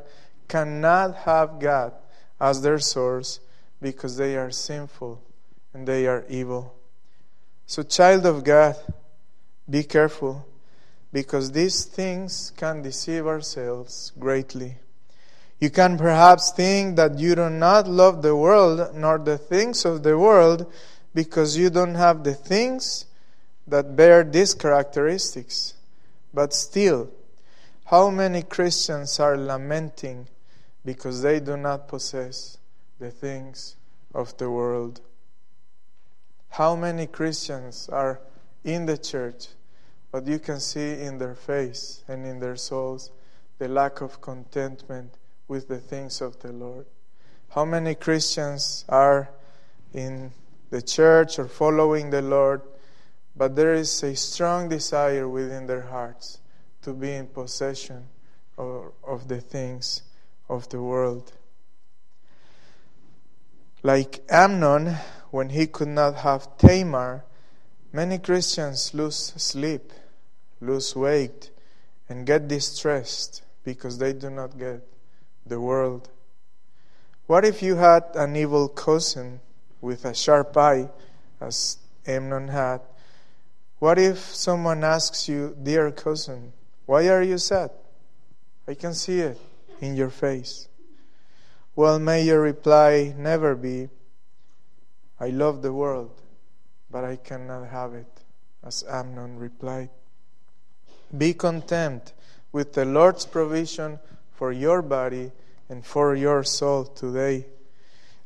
cannot 0.47 1.15
have 1.29 1.59
God 1.59 1.93
as 2.39 2.61
their 2.61 2.79
source 2.79 3.39
because 3.81 4.17
they 4.17 4.35
are 4.35 4.49
sinful 4.49 5.21
and 5.73 5.87
they 5.87 6.07
are 6.07 6.25
evil. 6.27 6.73
So, 7.67 7.84
child 7.84 8.25
of 8.25 8.43
God, 8.43 8.75
be 9.69 9.84
careful 9.84 10.45
because 11.12 11.51
these 11.51 11.86
things 11.86 12.51
can 12.56 12.82
deceive 12.82 13.25
ourselves 13.25 14.12
greatly. 14.19 14.78
You 15.60 15.69
can 15.69 15.97
perhaps 15.97 16.51
think 16.51 16.97
that 16.97 17.17
you 17.17 17.34
do 17.36 17.49
not 17.49 17.88
love 17.88 18.21
the 18.21 18.36
world 18.36 18.93
nor 18.93 19.17
the 19.17 19.38
things 19.38 19.86
of 19.86 20.04
the 20.04 20.17
world 20.17 20.71
because 21.13 21.58
you 21.58 21.69
don't 21.69 21.95
have 21.95 22.23
the 22.23 22.34
things 22.34 23.06
that 23.65 23.95
bear 23.95 24.23
these 24.23 24.54
characteristics. 24.54 25.73
But 26.34 26.54
still, 26.54 27.10
how 27.86 28.10
many 28.10 28.43
Christians 28.43 29.19
are 29.19 29.38
lamenting 29.38 30.28
because 30.84 31.21
they 31.21 31.39
do 31.39 31.56
not 31.58 31.88
possess 31.88 32.58
the 32.99 33.10
things 33.10 33.75
of 34.13 34.38
the 34.38 34.51
world? 34.51 35.01
How 36.55 36.73
many 36.73 37.05
Christians 37.05 37.89
are 37.89 38.21
in 38.63 38.85
the 38.85 38.97
church, 38.97 39.47
but 40.09 40.25
you 40.25 40.39
can 40.39 40.61
see 40.61 41.01
in 41.01 41.17
their 41.17 41.35
face 41.35 42.01
and 42.07 42.25
in 42.25 42.39
their 42.39 42.55
souls 42.55 43.11
the 43.57 43.67
lack 43.67 43.99
of 43.99 44.21
contentment 44.21 45.17
with 45.49 45.67
the 45.67 45.79
things 45.79 46.21
of 46.21 46.39
the 46.39 46.53
Lord. 46.53 46.85
How 47.49 47.65
many 47.65 47.93
Christians 47.93 48.85
are 48.87 49.31
in 49.93 50.31
the 50.69 50.81
church 50.81 51.39
or 51.39 51.49
following 51.49 52.09
the 52.09 52.21
Lord, 52.21 52.61
but 53.35 53.57
there 53.57 53.73
is 53.73 54.01
a 54.03 54.15
strong 54.15 54.69
desire 54.69 55.27
within 55.27 55.67
their 55.67 55.81
hearts 55.81 56.39
to 56.83 56.93
be 56.93 57.11
in 57.15 57.27
possession 57.27 58.07
of, 58.57 58.93
of 59.05 59.27
the 59.27 59.41
things 59.41 60.03
of 60.47 60.69
the 60.69 60.81
world. 60.81 61.33
Like 63.83 64.23
Amnon, 64.29 64.95
when 65.35 65.49
he 65.49 65.67
could 65.67 65.89
not 65.89 66.15
have 66.15 66.57
Tamar, 66.57 67.25
many 67.91 68.17
Christians 68.17 68.93
lose 68.93 69.33
sleep, 69.35 69.91
lose 70.61 70.95
weight, 70.95 71.49
and 72.07 72.25
get 72.25 72.47
distressed 72.47 73.43
because 73.65 73.97
they 73.97 74.13
do 74.13 74.29
not 74.29 74.57
get 74.57 74.87
the 75.45 75.59
world. 75.59 76.07
What 77.27 77.43
if 77.43 77.61
you 77.61 77.75
had 77.75 78.03
an 78.15 78.37
evil 78.37 78.69
cousin 78.69 79.41
with 79.81 80.05
a 80.05 80.13
sharp 80.13 80.55
eye, 80.55 80.87
as 81.41 81.79
Amnon 82.07 82.47
had? 82.47 82.79
What 83.79 83.99
if 83.99 84.17
someone 84.33 84.85
asks 84.85 85.27
you, 85.27 85.53
Dear 85.61 85.91
cousin, 85.91 86.53
why 86.85 87.09
are 87.09 87.21
you 87.21 87.39
sad? 87.39 87.71
I 88.69 88.73
can 88.73 88.93
see 88.93 89.19
it 89.19 89.37
in 89.81 89.97
your 89.97 90.11
face. 90.11 90.69
Well, 91.75 91.99
may 91.99 92.23
your 92.23 92.39
reply 92.39 93.13
never 93.17 93.53
be, 93.53 93.89
I 95.25 95.29
love 95.29 95.63
the 95.63 95.73
world, 95.73 96.21
but 96.91 97.03
I 97.03 97.15
cannot 97.15 97.69
have 97.69 97.95
it, 97.95 98.21
as 98.63 98.83
Amnon 98.88 99.39
replied. 99.39 99.89
Be 101.17 101.33
content 101.33 102.13
with 102.51 102.73
the 102.73 102.85
Lord's 102.85 103.25
provision 103.25 103.97
for 104.35 104.51
your 104.51 104.83
body 104.83 105.31
and 105.67 105.83
for 105.83 106.13
your 106.13 106.43
soul 106.43 106.85
today. 106.85 107.47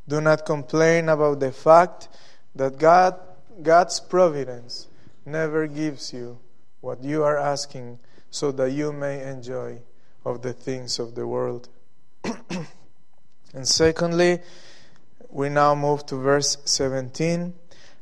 Do 0.10 0.20
not 0.20 0.46
complain 0.46 1.08
about 1.08 1.40
the 1.40 1.54
fact 1.54 2.10
that 2.54 2.78
God, 2.78 3.18
God's 3.62 4.02
providence 4.02 4.88
never 5.26 5.68
gives 5.68 6.12
you 6.12 6.38
what 6.82 7.02
you 7.02 7.24
are 7.24 7.38
asking 7.38 8.00
so 8.30 8.52
that 8.52 8.72
you 8.72 8.92
may 8.92 9.26
enjoy 9.26 9.80
of 10.26 10.42
the 10.42 10.52
things 10.52 11.00
of 11.00 11.16
the 11.16 11.26
world. 11.26 11.70
and 13.54 13.66
secondly, 13.66 14.40
we 15.30 15.50
now 15.50 15.76
move 15.76 16.06
to 16.08 16.16
verse 16.16 16.58
17. 16.66 17.54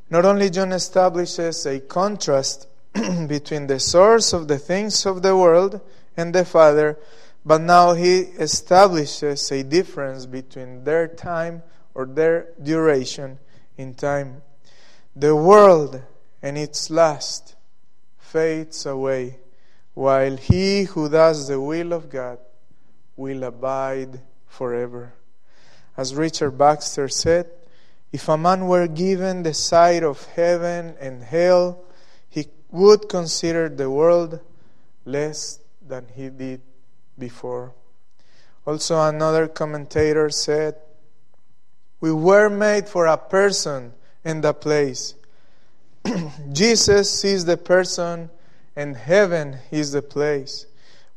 Not 0.09 0.25
only 0.25 0.49
John 0.49 0.71
establishes 0.71 1.65
a 1.65 1.79
contrast 1.81 2.67
between 3.27 3.67
the 3.67 3.79
source 3.79 4.33
of 4.33 4.47
the 4.47 4.57
things 4.57 5.05
of 5.05 5.21
the 5.21 5.35
world 5.35 5.81
and 6.15 6.33
the 6.33 6.45
Father, 6.45 6.97
but 7.45 7.61
now 7.61 7.93
he 7.93 8.19
establishes 8.19 9.51
a 9.51 9.63
difference 9.63 10.25
between 10.25 10.83
their 10.83 11.07
time 11.07 11.63
or 11.93 12.05
their 12.05 12.47
duration 12.61 13.39
in 13.77 13.93
time. 13.93 14.41
The 15.15 15.35
world 15.35 16.01
and 16.41 16.57
its 16.57 16.89
lust 16.89 17.55
fades 18.17 18.85
away, 18.85 19.39
while 19.93 20.37
he 20.37 20.83
who 20.83 21.09
does 21.09 21.47
the 21.47 21.59
will 21.59 21.93
of 21.93 22.09
God 22.09 22.39
will 23.15 23.43
abide 23.43 24.21
forever. 24.45 25.13
As 25.97 26.13
Richard 26.13 26.51
Baxter 26.51 27.10
said, 27.10 27.49
if 28.12 28.29
a 28.29 28.38
man 28.38 28.67
were 28.67 28.88
given 28.88 29.43
the 29.43 29.53
sight 29.53 30.03
of 30.03 30.23
heaven 30.27 30.95
and 31.01 31.23
hell, 31.23 31.83
he 32.29 32.47
would 32.71 33.10
consider 33.10 33.67
the 33.67 33.89
world 33.89 34.39
less 35.03 35.60
than 35.86 36.05
he 36.15 36.29
did 36.29 36.62
before. 37.17 37.73
Also, 38.65 39.01
another 39.01 39.47
commentator 39.47 40.29
said, 40.29 40.75
We 41.99 42.12
were 42.12 42.49
made 42.49 42.88
for 42.88 43.07
a 43.07 43.17
person 43.17 43.93
and 44.23 44.43
a 44.45 44.53
place. 44.53 45.15
Jesus 46.51 47.23
is 47.23 47.45
the 47.45 47.57
person, 47.57 48.29
and 48.75 48.95
heaven 48.95 49.57
is 49.71 49.93
the 49.93 50.01
place. 50.01 50.67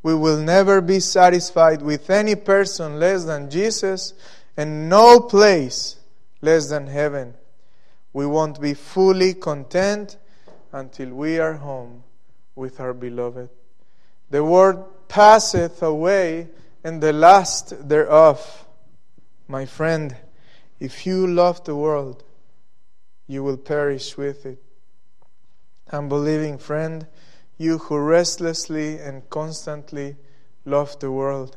We 0.02 0.14
will 0.14 0.38
never 0.38 0.80
be 0.80 1.00
satisfied 1.00 1.82
with 1.82 2.08
any 2.08 2.34
person 2.34 2.98
less 2.98 3.24
than 3.24 3.50
Jesus, 3.50 4.14
and 4.56 4.88
no 4.88 5.20
place 5.20 5.96
less 6.40 6.68
than 6.68 6.86
heaven. 6.86 7.34
We 8.12 8.26
won't 8.26 8.60
be 8.60 8.74
fully 8.74 9.34
content 9.34 10.16
until 10.72 11.10
we 11.10 11.38
are 11.38 11.54
home 11.54 12.02
with 12.54 12.80
our 12.80 12.92
beloved. 12.92 13.48
The 14.30 14.44
world 14.44 14.84
passeth 15.08 15.82
away, 15.82 16.48
and 16.84 17.02
the 17.02 17.12
lust 17.12 17.88
thereof. 17.88 18.66
My 19.48 19.66
friend, 19.66 20.16
if 20.78 21.04
you 21.04 21.26
love 21.26 21.64
the 21.64 21.76
world, 21.76 22.22
you 23.26 23.42
will 23.42 23.56
perish 23.56 24.16
with 24.16 24.46
it. 24.46 24.62
Unbelieving 25.92 26.58
friend, 26.58 27.06
you 27.58 27.78
who 27.78 27.98
restlessly 27.98 28.98
and 28.98 29.28
constantly 29.28 30.16
love 30.64 30.98
the 31.00 31.10
world, 31.10 31.56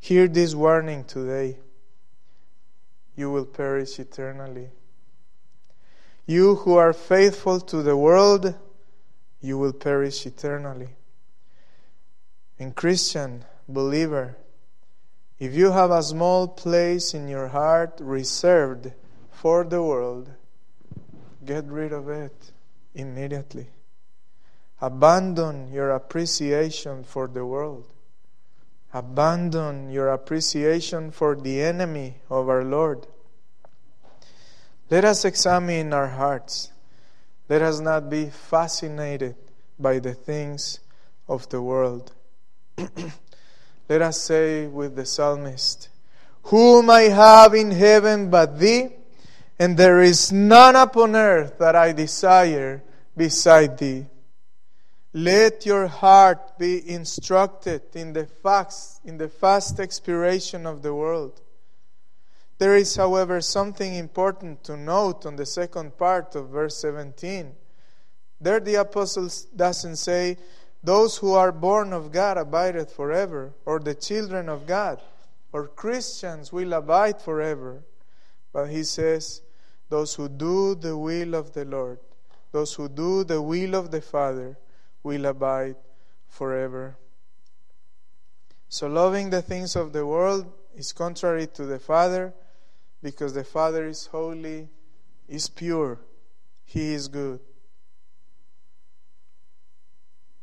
hear 0.00 0.28
this 0.28 0.54
warning 0.54 1.04
today. 1.04 1.58
You 3.16 3.30
will 3.30 3.46
perish 3.46 3.98
eternally. 3.98 4.68
You 6.26 6.56
who 6.56 6.76
are 6.76 6.92
faithful 6.92 7.60
to 7.60 7.82
the 7.82 7.96
world, 7.96 8.54
you 9.40 9.58
will 9.58 9.72
perish 9.72 10.26
eternally. 10.26 10.90
And 12.58 12.74
Christian 12.74 13.44
believer, 13.68 14.36
if 15.38 15.54
you 15.54 15.72
have 15.72 15.90
a 15.90 16.02
small 16.02 16.48
place 16.48 17.14
in 17.14 17.28
your 17.28 17.48
heart 17.48 17.98
reserved 18.00 18.92
for 19.30 19.64
the 19.64 19.82
world, 19.82 20.30
get 21.44 21.64
rid 21.66 21.92
of 21.92 22.08
it 22.08 22.52
immediately. 22.94 23.68
Abandon 24.80 25.72
your 25.72 25.90
appreciation 25.90 27.04
for 27.04 27.28
the 27.28 27.46
world. 27.46 27.86
Abandon 28.92 29.90
your 29.90 30.08
appreciation 30.08 31.10
for 31.10 31.34
the 31.34 31.60
enemy 31.60 32.16
of 32.30 32.48
our 32.48 32.64
Lord. 32.64 33.06
Let 34.88 35.04
us 35.04 35.24
examine 35.24 35.92
our 35.92 36.08
hearts. 36.08 36.70
Let 37.48 37.62
us 37.62 37.80
not 37.80 38.08
be 38.08 38.26
fascinated 38.26 39.36
by 39.78 39.98
the 39.98 40.14
things 40.14 40.80
of 41.28 41.48
the 41.48 41.60
world. 41.60 42.12
Let 43.88 44.02
us 44.02 44.20
say 44.20 44.66
with 44.66 44.96
the 44.96 45.06
psalmist, 45.06 45.88
Whom 46.44 46.90
I 46.90 47.02
have 47.02 47.54
in 47.54 47.72
heaven 47.72 48.30
but 48.30 48.58
thee, 48.58 48.90
and 49.58 49.76
there 49.76 50.00
is 50.00 50.32
none 50.32 50.76
upon 50.76 51.16
earth 51.16 51.58
that 51.58 51.74
I 51.74 51.92
desire 51.92 52.82
beside 53.16 53.78
thee. 53.78 54.06
Let 55.12 55.64
your 55.64 55.86
heart 55.86 56.58
be 56.58 56.88
instructed 56.88 57.82
in 57.94 58.12
the 58.12 58.26
facts, 58.26 59.00
in 59.04 59.18
the 59.18 59.28
fast 59.28 59.80
expiration 59.80 60.66
of 60.66 60.82
the 60.82 60.94
world. 60.94 61.40
There 62.58 62.74
is, 62.74 62.96
however, 62.96 63.40
something 63.40 63.94
important 63.94 64.64
to 64.64 64.76
note 64.76 65.26
on 65.26 65.36
the 65.36 65.46
second 65.46 65.96
part 65.98 66.34
of 66.34 66.48
verse 66.48 66.78
17. 66.78 67.54
There 68.40 68.60
the 68.60 68.76
apostle 68.76 69.28
doesn't 69.54 69.96
say, 69.96 70.38
those 70.82 71.16
who 71.16 71.32
are 71.32 71.52
born 71.52 71.92
of 71.92 72.12
God 72.12 72.38
abideth 72.38 72.92
forever, 72.92 73.54
or 73.64 73.78
the 73.78 73.94
children 73.94 74.48
of 74.48 74.66
God, 74.66 75.00
or 75.52 75.68
Christians 75.68 76.52
will 76.52 76.72
abide 76.72 77.20
forever. 77.20 77.82
But 78.52 78.66
he 78.66 78.84
says, 78.84 79.42
those 79.88 80.14
who 80.14 80.28
do 80.28 80.74
the 80.74 80.96
will 80.96 81.34
of 81.34 81.52
the 81.52 81.64
Lord, 81.64 81.98
those 82.52 82.74
who 82.74 82.88
do 82.88 83.24
the 83.24 83.42
will 83.42 83.74
of 83.74 83.90
the 83.90 84.00
Father, 84.00 84.56
will 85.06 85.26
abide 85.26 85.76
forever. 86.26 86.98
So, 88.68 88.88
loving 88.88 89.30
the 89.30 89.40
things 89.40 89.76
of 89.76 89.92
the 89.92 90.04
world 90.04 90.52
is 90.74 90.92
contrary 90.92 91.46
to 91.54 91.64
the 91.64 91.78
Father 91.78 92.34
because 93.04 93.32
the 93.32 93.44
Father 93.44 93.86
is 93.86 94.06
holy, 94.06 94.68
is 95.28 95.48
pure, 95.48 96.00
He 96.64 96.92
is 96.92 97.06
good. 97.06 97.38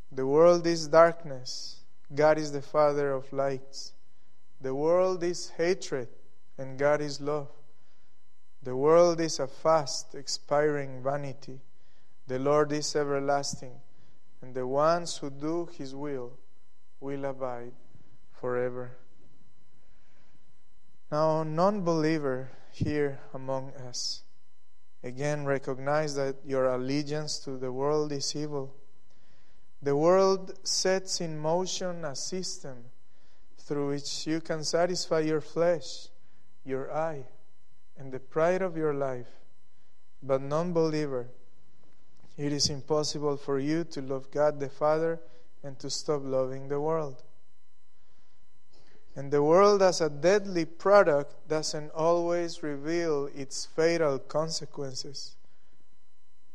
The 0.10 0.26
world 0.26 0.66
is 0.66 0.88
darkness. 0.88 1.82
God 2.16 2.38
is 2.38 2.54
the 2.54 2.62
Father 2.62 3.12
of 3.12 3.34
lights. 3.34 3.92
The 4.62 4.74
world 4.74 5.24
is 5.24 5.50
hatred, 5.58 6.08
and 6.58 6.80
God 6.80 7.02
is 7.02 7.20
love. 7.20 7.50
The 8.62 8.78
world 8.78 9.20
is 9.20 9.40
a 9.40 9.48
fast, 9.48 10.16
expiring 10.16 11.04
vanity. 11.04 11.60
The 12.28 12.40
Lord 12.40 12.72
is 12.72 12.96
everlasting, 12.96 13.74
and 14.44 14.54
the 14.54 14.68
ones 14.68 15.18
who 15.18 15.30
do 15.30 15.70
His 15.78 15.96
will 15.96 16.34
will 17.00 17.24
abide 17.24 17.72
forever. 18.34 18.98
Now, 21.10 21.44
non 21.44 21.82
believer 21.82 22.50
here 22.72 23.20
among 23.34 23.72
us, 23.88 24.24
again 25.02 25.46
recognize 25.46 26.16
that 26.16 26.36
your 26.44 26.66
allegiance 26.66 27.40
to 27.40 27.58
the 27.58 27.72
world 27.72 28.12
is 28.12 28.36
evil. 28.36 28.76
The 29.82 29.96
world 29.96 30.60
sets 30.64 31.22
in 31.22 31.40
motion 31.40 32.04
a 32.04 32.14
system 32.14 32.92
through 33.58 33.92
which 33.92 34.28
you 34.28 34.42
can 34.42 34.66
satisfy 34.66 35.22
your 35.22 35.40
flesh, 35.40 36.10
your 36.66 36.94
eye, 36.94 37.24
and 37.98 38.12
the 38.12 38.20
pride 38.20 38.62
of 38.62 38.76
your 38.76 38.94
life. 38.94 39.30
But, 40.22 40.42
non 40.42 40.74
believer, 40.74 41.30
it 42.38 42.52
is 42.52 42.70
impossible 42.70 43.38
for 43.38 43.60
you 43.60 43.84
to 43.86 44.02
love 44.02 44.32
God 44.32 44.60
the 44.60 44.70
Father 44.70 45.20
and 45.64 45.78
to 45.80 45.90
stop 45.90 46.22
loving 46.24 46.68
the 46.68 46.80
world. 46.80 47.22
And 49.16 49.32
the 49.32 49.44
world, 49.44 49.84
as 49.84 50.02
a 50.02 50.10
deadly 50.10 50.66
product, 50.66 51.48
doesn't 51.48 51.92
always 51.92 52.64
reveal 52.64 53.30
its 53.36 53.66
fatal 53.66 54.18
consequences. 54.18 55.36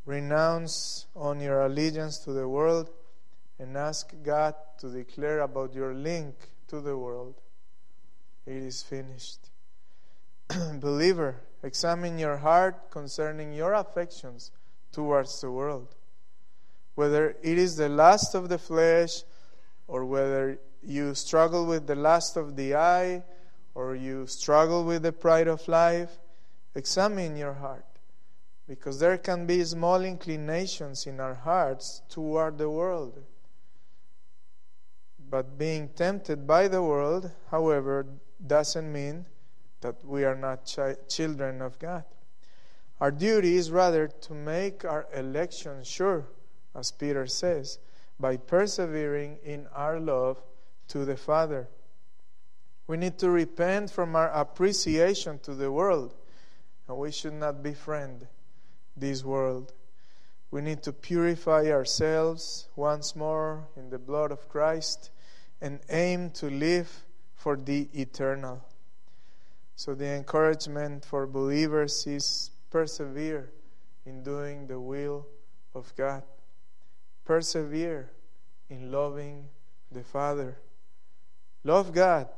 Renounce 0.05 1.07
on 1.15 1.41
your 1.41 1.63
allegiance 1.63 2.19
to 2.19 2.33
the 2.33 2.49
world 2.49 2.91
and 3.61 3.77
ask 3.77 4.13
God 4.25 4.55
to 4.79 4.89
declare 4.89 5.41
about 5.41 5.75
your 5.75 5.95
link 5.95 6.35
to 6.67 6.81
the 6.81 6.97
world. 6.97 7.35
It 8.45 8.63
is 8.63 8.83
finished. 8.83 9.51
Believer, 10.81 11.37
examine 11.63 12.19
your 12.19 12.39
heart 12.39 12.91
concerning 12.91 13.53
your 13.53 13.75
affections 13.75 14.51
towards 14.93 15.41
the 15.41 15.51
world. 15.51 15.95
Whether 16.95 17.37
it 17.43 17.59
is 17.59 17.77
the 17.77 17.89
lust 17.89 18.35
of 18.35 18.49
the 18.49 18.59
flesh, 18.59 19.23
or 19.87 20.05
whether 20.05 20.59
you 20.83 21.15
struggle 21.15 21.67
with 21.67 21.87
the 21.87 21.95
lust 21.95 22.37
of 22.37 22.57
the 22.57 22.75
eye, 22.75 23.25
or 23.75 23.95
you 23.95 24.27
struggle 24.27 24.85
with 24.85 25.03
the 25.03 25.13
pride 25.13 25.49
of 25.49 25.67
life, 25.69 26.19
examine 26.75 27.37
your 27.37 27.55
heart. 27.55 27.85
Because 28.67 28.99
there 28.99 29.17
can 29.19 29.47
be 29.47 29.65
small 29.65 30.03
inclinations 30.03 31.07
in 31.07 31.21
our 31.21 31.35
hearts 31.35 32.03
toward 32.09 32.59
the 32.59 32.69
world. 32.69 33.23
But 35.31 35.59
being 35.59 35.91
tempted 35.91 36.47
by 36.47 36.69
the 36.69 36.83
world, 36.83 37.31
however, 37.51 38.07
doesn't 38.45 38.93
mean 38.93 39.27
that 39.81 40.05
we 40.05 40.25
are 40.25 40.35
not 40.35 40.71
chi- 40.75 40.97
children 41.09 41.63
of 41.63 41.79
God. 41.79 42.05
Our 43.01 43.13
duty 43.13 43.57
is 43.57 43.71
rather 43.71 44.09
to 44.09 44.35
make 44.35 44.85
our 44.85 45.07
election 45.15 45.85
sure, 45.85 46.27
as 46.75 46.91
Peter 46.91 47.27
says, 47.27 47.79
by 48.19 48.37
persevering 48.37 49.39
in 49.45 49.69
our 49.73 50.01
love 50.01 50.43
to 50.89 51.05
the 51.05 51.17
Father. 51.17 51.69
We 52.89 52.97
need 52.97 53.19
to 53.19 53.31
repent 53.31 53.91
from 53.91 54.17
our 54.17 54.31
appreciation 54.31 55.39
to 55.41 55.55
the 55.55 55.71
world, 55.71 56.15
and 56.89 56.97
we 56.97 57.13
should 57.13 57.35
not 57.35 57.63
befriend 57.63 58.27
this 58.97 59.23
world. 59.23 59.75
We 60.51 60.63
need 60.63 60.83
to 60.85 60.93
purify 60.93 61.71
ourselves 61.71 62.69
once 62.75 63.15
more 63.15 63.69
in 63.77 63.91
the 63.91 63.99
blood 63.99 64.33
of 64.33 64.49
Christ 64.49 65.11
and 65.61 65.81
aim 65.91 66.31
to 66.31 66.49
live 66.49 67.05
for 67.35 67.57
the 67.57 67.89
eternal. 67.93 68.65
So, 69.77 69.95
the 69.95 70.09
encouragement 70.09 71.05
for 71.05 71.27
believers 71.27 72.07
is 72.07 72.51
persevere 72.71 73.51
in 74.05 74.23
doing 74.23 74.67
the 74.67 74.81
will 74.81 75.27
of 75.75 75.95
God, 75.97 76.23
persevere 77.25 78.11
in 78.69 78.91
loving 78.91 79.49
the 79.91 80.03
Father. 80.03 80.59
Love 81.65 81.93
God, 81.93 82.29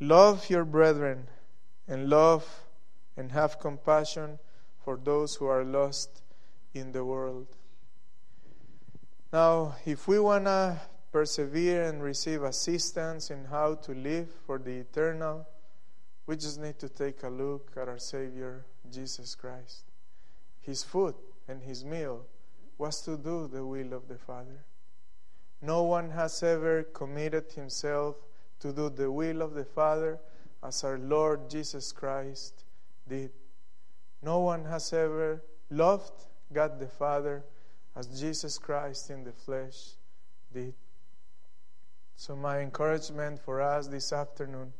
love 0.00 0.48
your 0.50 0.64
brethren, 0.64 1.26
and 1.88 2.08
love 2.08 2.62
and 3.16 3.32
have 3.32 3.58
compassion 3.58 4.38
for 4.84 4.98
those 5.02 5.36
who 5.36 5.46
are 5.46 5.64
lost 5.64 6.22
in 6.74 6.92
the 6.92 7.04
world. 7.04 7.46
Now, 9.32 9.76
if 9.86 10.08
we 10.08 10.18
want 10.18 10.44
to 10.44 10.80
persevere 11.10 11.84
and 11.84 12.02
receive 12.02 12.42
assistance 12.42 13.30
in 13.30 13.44
how 13.44 13.74
to 13.76 13.92
live 13.92 14.28
for 14.46 14.58
the 14.58 14.78
eternal, 14.78 15.46
we 16.26 16.36
just 16.36 16.60
need 16.60 16.78
to 16.78 16.88
take 16.88 17.22
a 17.22 17.28
look 17.28 17.72
at 17.76 17.88
our 17.88 17.98
Savior, 17.98 18.64
Jesus 18.92 19.34
Christ. 19.34 19.84
His 20.60 20.82
food 20.82 21.14
and 21.48 21.62
his 21.62 21.84
meal 21.84 22.26
was 22.78 23.00
to 23.02 23.16
do 23.16 23.48
the 23.48 23.64
will 23.64 23.92
of 23.92 24.08
the 24.08 24.18
Father. 24.18 24.64
No 25.60 25.84
one 25.84 26.10
has 26.10 26.42
ever 26.42 26.82
committed 26.82 27.52
himself 27.52 28.16
to 28.60 28.72
do 28.72 28.90
the 28.90 29.10
will 29.10 29.42
of 29.42 29.54
the 29.54 29.64
Father 29.64 30.18
as 30.62 30.84
our 30.84 30.98
Lord 30.98 31.48
Jesus 31.48 31.92
Christ 31.92 32.64
did. 33.08 33.30
No 34.22 34.40
one 34.40 34.64
has 34.64 34.92
ever 34.92 35.42
loved 35.70 36.12
God 36.52 36.78
the 36.78 36.86
Father 36.86 37.44
as 37.96 38.20
Jesus 38.20 38.58
Christ 38.58 39.10
in 39.10 39.24
the 39.24 39.32
flesh 39.32 39.92
did. 40.52 40.74
So, 42.16 42.36
my 42.36 42.60
encouragement 42.60 43.40
for 43.40 43.60
us 43.60 43.88
this 43.88 44.12
afternoon 44.12 44.72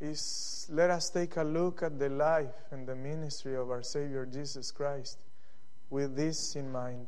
is 0.00 0.66
let 0.70 0.90
us 0.90 1.10
take 1.10 1.36
a 1.36 1.42
look 1.42 1.82
at 1.82 1.98
the 1.98 2.08
life 2.08 2.54
and 2.70 2.86
the 2.86 2.94
ministry 2.94 3.56
of 3.56 3.70
our 3.70 3.82
Savior 3.82 4.26
Jesus 4.26 4.70
Christ 4.70 5.24
with 5.90 6.16
this 6.16 6.54
in 6.56 6.70
mind. 6.70 7.06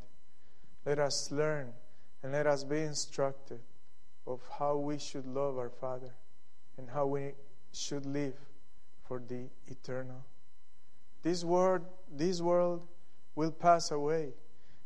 Let 0.85 0.99
us 0.99 1.31
learn 1.31 1.73
and 2.23 2.33
let 2.33 2.47
us 2.47 2.65
be 2.65 2.81
instructed 2.81 3.61
of 4.27 4.41
how 4.59 4.77
we 4.77 4.99
should 4.99 5.27
love 5.27 5.59
our 5.59 5.71
Father 5.71 6.15
and 6.79 6.89
how 6.89 7.07
we 7.07 7.33
should 7.73 8.07
live 8.07 8.35
for 9.07 9.23
the 9.27 9.49
eternal. 9.69 10.25
This 11.23 11.45
world, 11.45 11.83
this 12.11 12.41
world 12.41 12.87
will 13.35 13.51
pass 13.51 13.91
away. 13.91 14.33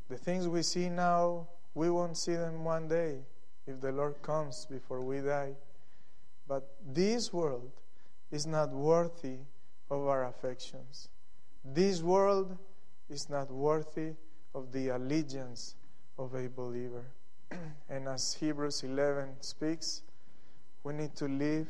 The 0.08 0.16
things 0.16 0.48
we 0.48 0.62
see 0.62 0.88
now, 0.88 1.48
we 1.74 1.90
won't 1.90 2.18
see 2.18 2.34
them 2.34 2.64
one 2.64 2.88
day 2.88 3.18
if 3.66 3.80
the 3.80 3.92
Lord 3.92 4.20
comes 4.22 4.66
before 4.70 5.00
we 5.00 5.20
die. 5.20 5.52
But 6.46 6.68
this 6.84 7.32
world 7.32 7.72
is 8.34 8.46
not 8.48 8.70
worthy 8.70 9.36
of 9.90 10.08
our 10.08 10.24
affections. 10.24 11.08
This 11.64 12.02
world 12.02 12.58
is 13.08 13.30
not 13.30 13.48
worthy 13.48 14.14
of 14.56 14.72
the 14.72 14.88
allegiance 14.88 15.76
of 16.18 16.34
a 16.34 16.48
believer. 16.48 17.04
and 17.88 18.08
as 18.08 18.34
Hebrews 18.34 18.82
11 18.82 19.36
speaks, 19.40 20.02
we 20.82 20.94
need 20.94 21.14
to 21.14 21.28
live 21.28 21.68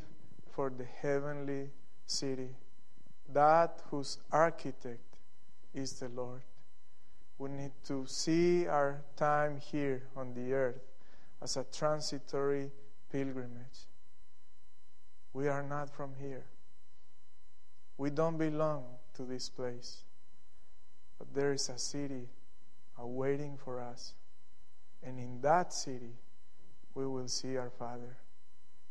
for 0.53 0.71
the 0.71 0.87
heavenly 1.03 1.69
city, 2.07 2.49
that 3.31 3.83
whose 3.91 4.17
architect 4.33 5.19
is 5.75 5.93
the 6.01 6.09
Lord. 6.09 6.43
We 7.37 7.51
need 7.51 7.73
to 7.89 8.07
see 8.07 8.67
our 8.67 9.03
time 9.17 9.61
here 9.61 10.05
on 10.17 10.33
the 10.33 10.55
earth 10.55 10.81
as 11.43 11.59
a 11.59 11.65
transitory 11.65 12.71
pilgrimage. 13.13 13.87
We 15.35 15.49
are 15.49 15.63
not 15.63 15.91
from 15.95 16.13
here. 16.19 16.45
We 17.97 18.11
don't 18.11 18.39
belong 18.39 18.85
to 19.15 19.23
this 19.23 19.49
place. 19.49 20.05
But 21.19 21.33
there 21.35 21.53
is 21.53 21.69
a 21.69 21.79
city 21.79 22.29
awaiting 22.99 23.57
for 23.57 23.81
us. 23.81 24.15
And 25.03 25.19
in 25.19 25.41
that 25.43 25.73
city, 25.73 26.15
we 26.95 27.07
will 27.07 27.29
see 27.29 27.57
our 27.57 27.71
Father. 27.71 28.17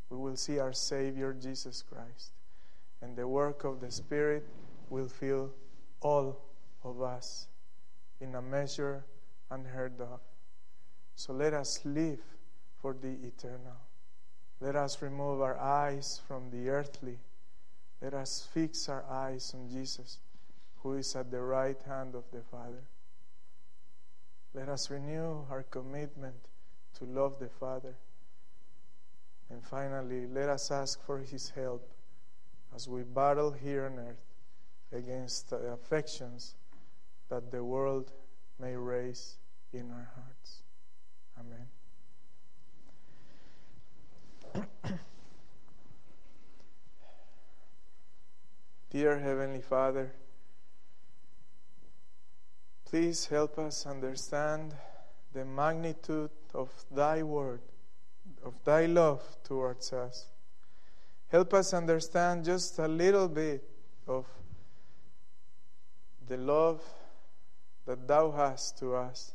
We 0.10 0.18
will 0.18 0.36
see 0.36 0.60
our 0.60 0.74
Savior, 0.74 1.34
Jesus 1.34 1.84
Christ. 1.84 2.32
And 3.01 3.16
the 3.16 3.28
work 3.28 3.64
of 3.64 3.82
the 3.82 3.91
Spirit 3.91 4.47
will 4.89 5.08
fill 5.08 5.51
all 6.01 6.39
of 6.84 7.01
us 7.01 7.47
in 8.22 8.36
a 8.36 8.41
measure 8.41 9.04
unheard 9.49 9.99
of. 9.99 10.20
So 11.16 11.34
let 11.34 11.54
us 11.54 11.80
live 11.84 12.20
for 12.82 12.93
the 12.93 13.16
eternal. 13.26 13.78
Let 14.60 14.76
us 14.76 15.01
remove 15.01 15.41
our 15.41 15.58
eyes 15.58 16.22
from 16.28 16.49
the 16.51 16.70
earthly. 16.70 17.18
Let 18.04 18.14
us 18.16 18.45
fix 18.54 18.89
our 18.89 19.06
eyes 19.10 19.56
on 19.56 19.70
Jesus, 19.70 20.20
who 20.80 20.95
is 20.95 21.16
at 21.16 21.32
the 21.32 21.39
right 21.39 21.82
hand 21.88 22.16
of 22.16 22.26
the 22.34 22.41
Father. 22.41 22.84
Let 24.54 24.68
us 24.68 24.91
renew 24.91 25.45
our 25.49 25.64
commitment 25.64 26.36
to 26.99 27.06
love 27.06 27.39
the 27.39 27.47
Father. 27.47 27.95
And 29.49 29.64
finally, 29.64 30.28
let 30.28 30.49
us 30.49 30.70
ask 30.70 31.01
for 31.06 31.20
His 31.20 31.51
help 31.51 31.89
as 32.76 32.89
we 32.89 33.04
battle 33.04 33.51
here 33.51 33.86
on 33.86 33.97
earth 33.97 34.26
against 34.91 35.49
the 35.49 35.72
affections 35.72 36.56
that 37.30 37.51
the 37.51 37.64
world 37.64 38.12
may 38.60 38.76
raise 38.76 39.38
in 39.72 39.89
our 39.91 40.12
hearts. 40.14 40.64
Amen. 44.54 44.99
Dear 48.94 49.18
Heavenly 49.18 49.62
Father, 49.62 50.14
please 52.86 53.26
help 53.26 53.58
us 53.58 53.88
understand 53.88 54.76
the 55.34 55.44
magnitude 55.44 56.30
of 56.54 56.70
Thy 56.91 57.24
word, 57.24 57.62
of 58.46 58.54
Thy 58.64 58.86
love 58.86 59.24
towards 59.44 59.91
us. 59.94 60.28
Help 61.30 61.56
us 61.56 61.74
understand 61.74 62.46
just 62.46 62.78
a 62.78 62.88
little 62.88 63.28
bit 63.28 63.68
of 64.06 64.28
the 66.28 66.38
love 66.38 66.84
that 67.88 68.08
Thou 68.08 68.30
hast 68.30 68.78
to 68.78 68.94
us. 68.94 69.34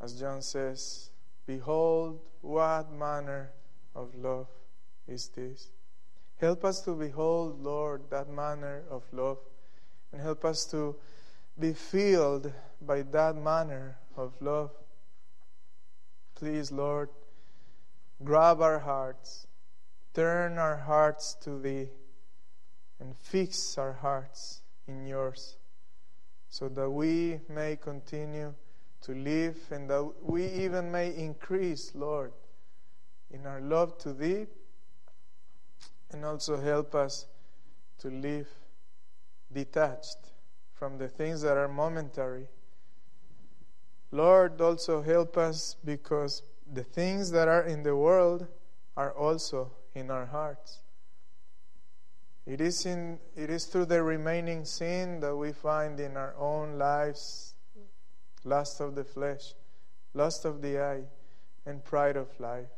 As 0.00 0.20
John 0.20 0.40
says, 0.40 1.10
Behold, 1.46 2.20
what 2.42 2.92
manner 2.92 3.50
of 3.92 4.14
love 4.14 4.46
is 5.08 5.26
this? 5.30 5.71
Help 6.42 6.64
us 6.64 6.80
to 6.80 6.96
behold, 6.96 7.62
Lord, 7.62 8.10
that 8.10 8.28
manner 8.28 8.82
of 8.90 9.04
love, 9.12 9.38
and 10.10 10.20
help 10.20 10.44
us 10.44 10.64
to 10.72 10.96
be 11.56 11.72
filled 11.72 12.52
by 12.84 13.02
that 13.02 13.36
manner 13.36 13.96
of 14.16 14.32
love. 14.40 14.72
Please, 16.34 16.72
Lord, 16.72 17.10
grab 18.24 18.60
our 18.60 18.80
hearts, 18.80 19.46
turn 20.14 20.58
our 20.58 20.78
hearts 20.78 21.36
to 21.42 21.60
Thee, 21.60 21.90
and 22.98 23.16
fix 23.16 23.78
our 23.78 23.92
hearts 23.92 24.62
in 24.88 25.06
yours, 25.06 25.58
so 26.48 26.68
that 26.70 26.90
we 26.90 27.38
may 27.48 27.76
continue 27.76 28.52
to 29.02 29.12
live 29.14 29.58
and 29.70 29.88
that 29.88 30.12
we 30.20 30.46
even 30.46 30.90
may 30.90 31.14
increase, 31.14 31.92
Lord, 31.94 32.32
in 33.30 33.46
our 33.46 33.60
love 33.60 33.96
to 33.98 34.12
Thee 34.12 34.46
and 36.12 36.24
also 36.24 36.60
help 36.60 36.94
us 36.94 37.26
to 37.98 38.08
live 38.08 38.48
detached 39.52 40.18
from 40.72 40.98
the 40.98 41.08
things 41.08 41.42
that 41.42 41.56
are 41.56 41.68
momentary. 41.68 42.46
Lord, 44.10 44.60
also 44.60 45.02
help 45.02 45.36
us 45.36 45.76
because 45.84 46.42
the 46.70 46.84
things 46.84 47.30
that 47.30 47.48
are 47.48 47.62
in 47.62 47.82
the 47.82 47.96
world 47.96 48.46
are 48.96 49.12
also 49.12 49.72
in 49.94 50.10
our 50.10 50.26
hearts. 50.26 50.80
It 52.44 52.60
is, 52.60 52.84
in, 52.84 53.18
it 53.36 53.50
is 53.50 53.66
through 53.66 53.86
the 53.86 54.02
remaining 54.02 54.64
sin 54.64 55.20
that 55.20 55.36
we 55.36 55.52
find 55.52 56.00
in 56.00 56.16
our 56.16 56.34
own 56.36 56.78
lives 56.78 57.54
lust 58.44 58.80
of 58.80 58.94
the 58.94 59.04
flesh, 59.04 59.54
lust 60.14 60.44
of 60.44 60.62
the 60.62 60.80
eye, 60.80 61.04
and 61.64 61.84
pride 61.84 62.16
of 62.16 62.28
life. 62.40 62.70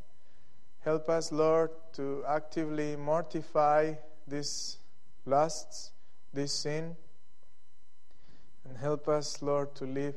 Help 0.85 1.09
us, 1.09 1.32
Lord, 1.32 1.70
to 1.95 2.22
actively 2.28 2.95
mortify 2.95 3.95
these 4.28 4.76
lusts, 5.24 5.93
this 6.35 6.53
sin, 6.53 6.95
and 8.68 8.76
help 8.76 9.09
us, 9.09 9.41
Lord, 9.41 9.74
to 9.76 9.87
live 9.87 10.14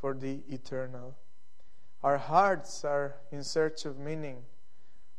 for 0.00 0.14
the 0.14 0.40
eternal. 0.48 1.14
Our 2.02 2.16
hearts 2.16 2.86
are 2.86 3.16
in 3.30 3.44
search 3.44 3.84
of 3.84 3.98
meaning. 3.98 4.44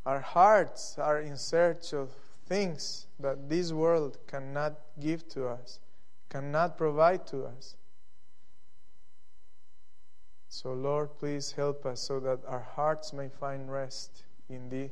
Our 0.08 0.22
hearts 0.22 0.98
are 0.98 1.20
in 1.20 1.38
search 1.38 1.94
of 1.94 2.10
things 2.48 3.06
that 3.20 3.50
this 3.50 3.72
world 3.72 4.18
cannot 4.26 4.74
give 5.00 5.28
to 5.30 5.50
us, 5.50 5.80
cannot 6.30 6.80
provide 6.80 7.28
to 7.28 7.46
us. 7.46 7.76
So, 10.50 10.74
Lord, 10.74 11.10
please 11.20 11.52
help 11.52 11.86
us 11.86 12.02
so 12.02 12.20
that 12.22 12.40
our 12.48 12.68
hearts 12.76 13.14
may 13.14 13.30
find 13.30 13.72
rest 13.72 14.24
in 14.50 14.70
Thee. 14.70 14.92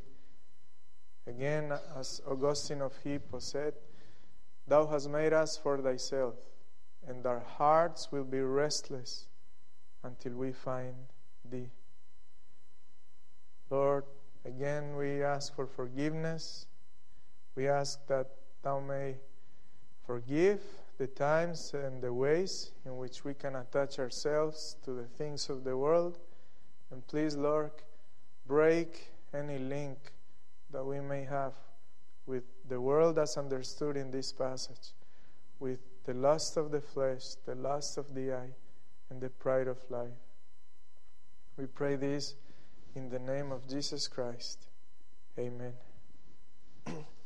Again, 1.28 1.74
as 1.98 2.22
Augustine 2.28 2.82
of 2.82 2.94
Hippo 3.04 3.40
said, 3.40 3.74
Thou 4.68 4.88
hast 4.88 5.10
made 5.10 5.34
us 5.34 5.58
for 5.58 5.78
Thyself, 5.80 6.36
and 7.08 7.26
our 7.26 7.40
hearts 7.40 8.12
will 8.12 8.24
be 8.24 8.40
restless 8.40 9.28
until 10.04 10.34
we 10.34 10.52
find 10.52 10.96
Thee. 11.50 11.70
Lord, 13.70 14.04
again 14.46 14.96
we 14.96 15.24
ask 15.24 15.56
for 15.56 15.66
forgiveness. 15.66 16.68
We 17.56 17.68
ask 17.68 18.06
that 18.08 18.28
Thou 18.64 18.80
may 18.80 19.16
forgive 20.06 20.62
the 20.98 21.08
times 21.08 21.74
and 21.74 22.02
the 22.02 22.14
ways 22.14 22.72
in 22.86 22.98
which 22.98 23.24
we 23.24 23.34
can 23.34 23.56
attach 23.56 23.98
ourselves 23.98 24.76
to 24.84 24.92
the 24.92 25.06
things 25.06 25.50
of 25.50 25.64
the 25.64 25.78
world. 25.78 26.20
And 26.92 27.06
please, 27.08 27.36
Lord, 27.36 27.72
break 28.46 29.11
any 29.34 29.58
link 29.58 29.98
that 30.72 30.84
we 30.84 31.00
may 31.00 31.24
have 31.24 31.54
with 32.26 32.44
the 32.68 32.80
world 32.80 33.18
as 33.20 33.38
understood 33.38 33.98
in 33.98 34.12
this 34.12 34.32
passage, 34.32 34.94
with 35.60 35.80
the 36.06 36.14
lust 36.14 36.58
of 36.58 36.72
the 36.72 36.82
flesh, 36.82 37.36
the 37.46 37.56
lust 37.56 37.98
of 37.98 38.14
the 38.14 38.34
eye, 38.34 38.54
and 39.10 39.22
the 39.22 39.30
pride 39.30 39.68
of 39.68 39.78
life. 39.90 40.10
We 41.58 41.66
pray 41.66 41.96
this 41.96 42.36
in 42.96 43.10
the 43.10 43.20
name 43.20 43.52
of 43.52 43.68
Jesus 43.68 44.08
Christ. 44.08 44.68
Amen. 45.38 45.74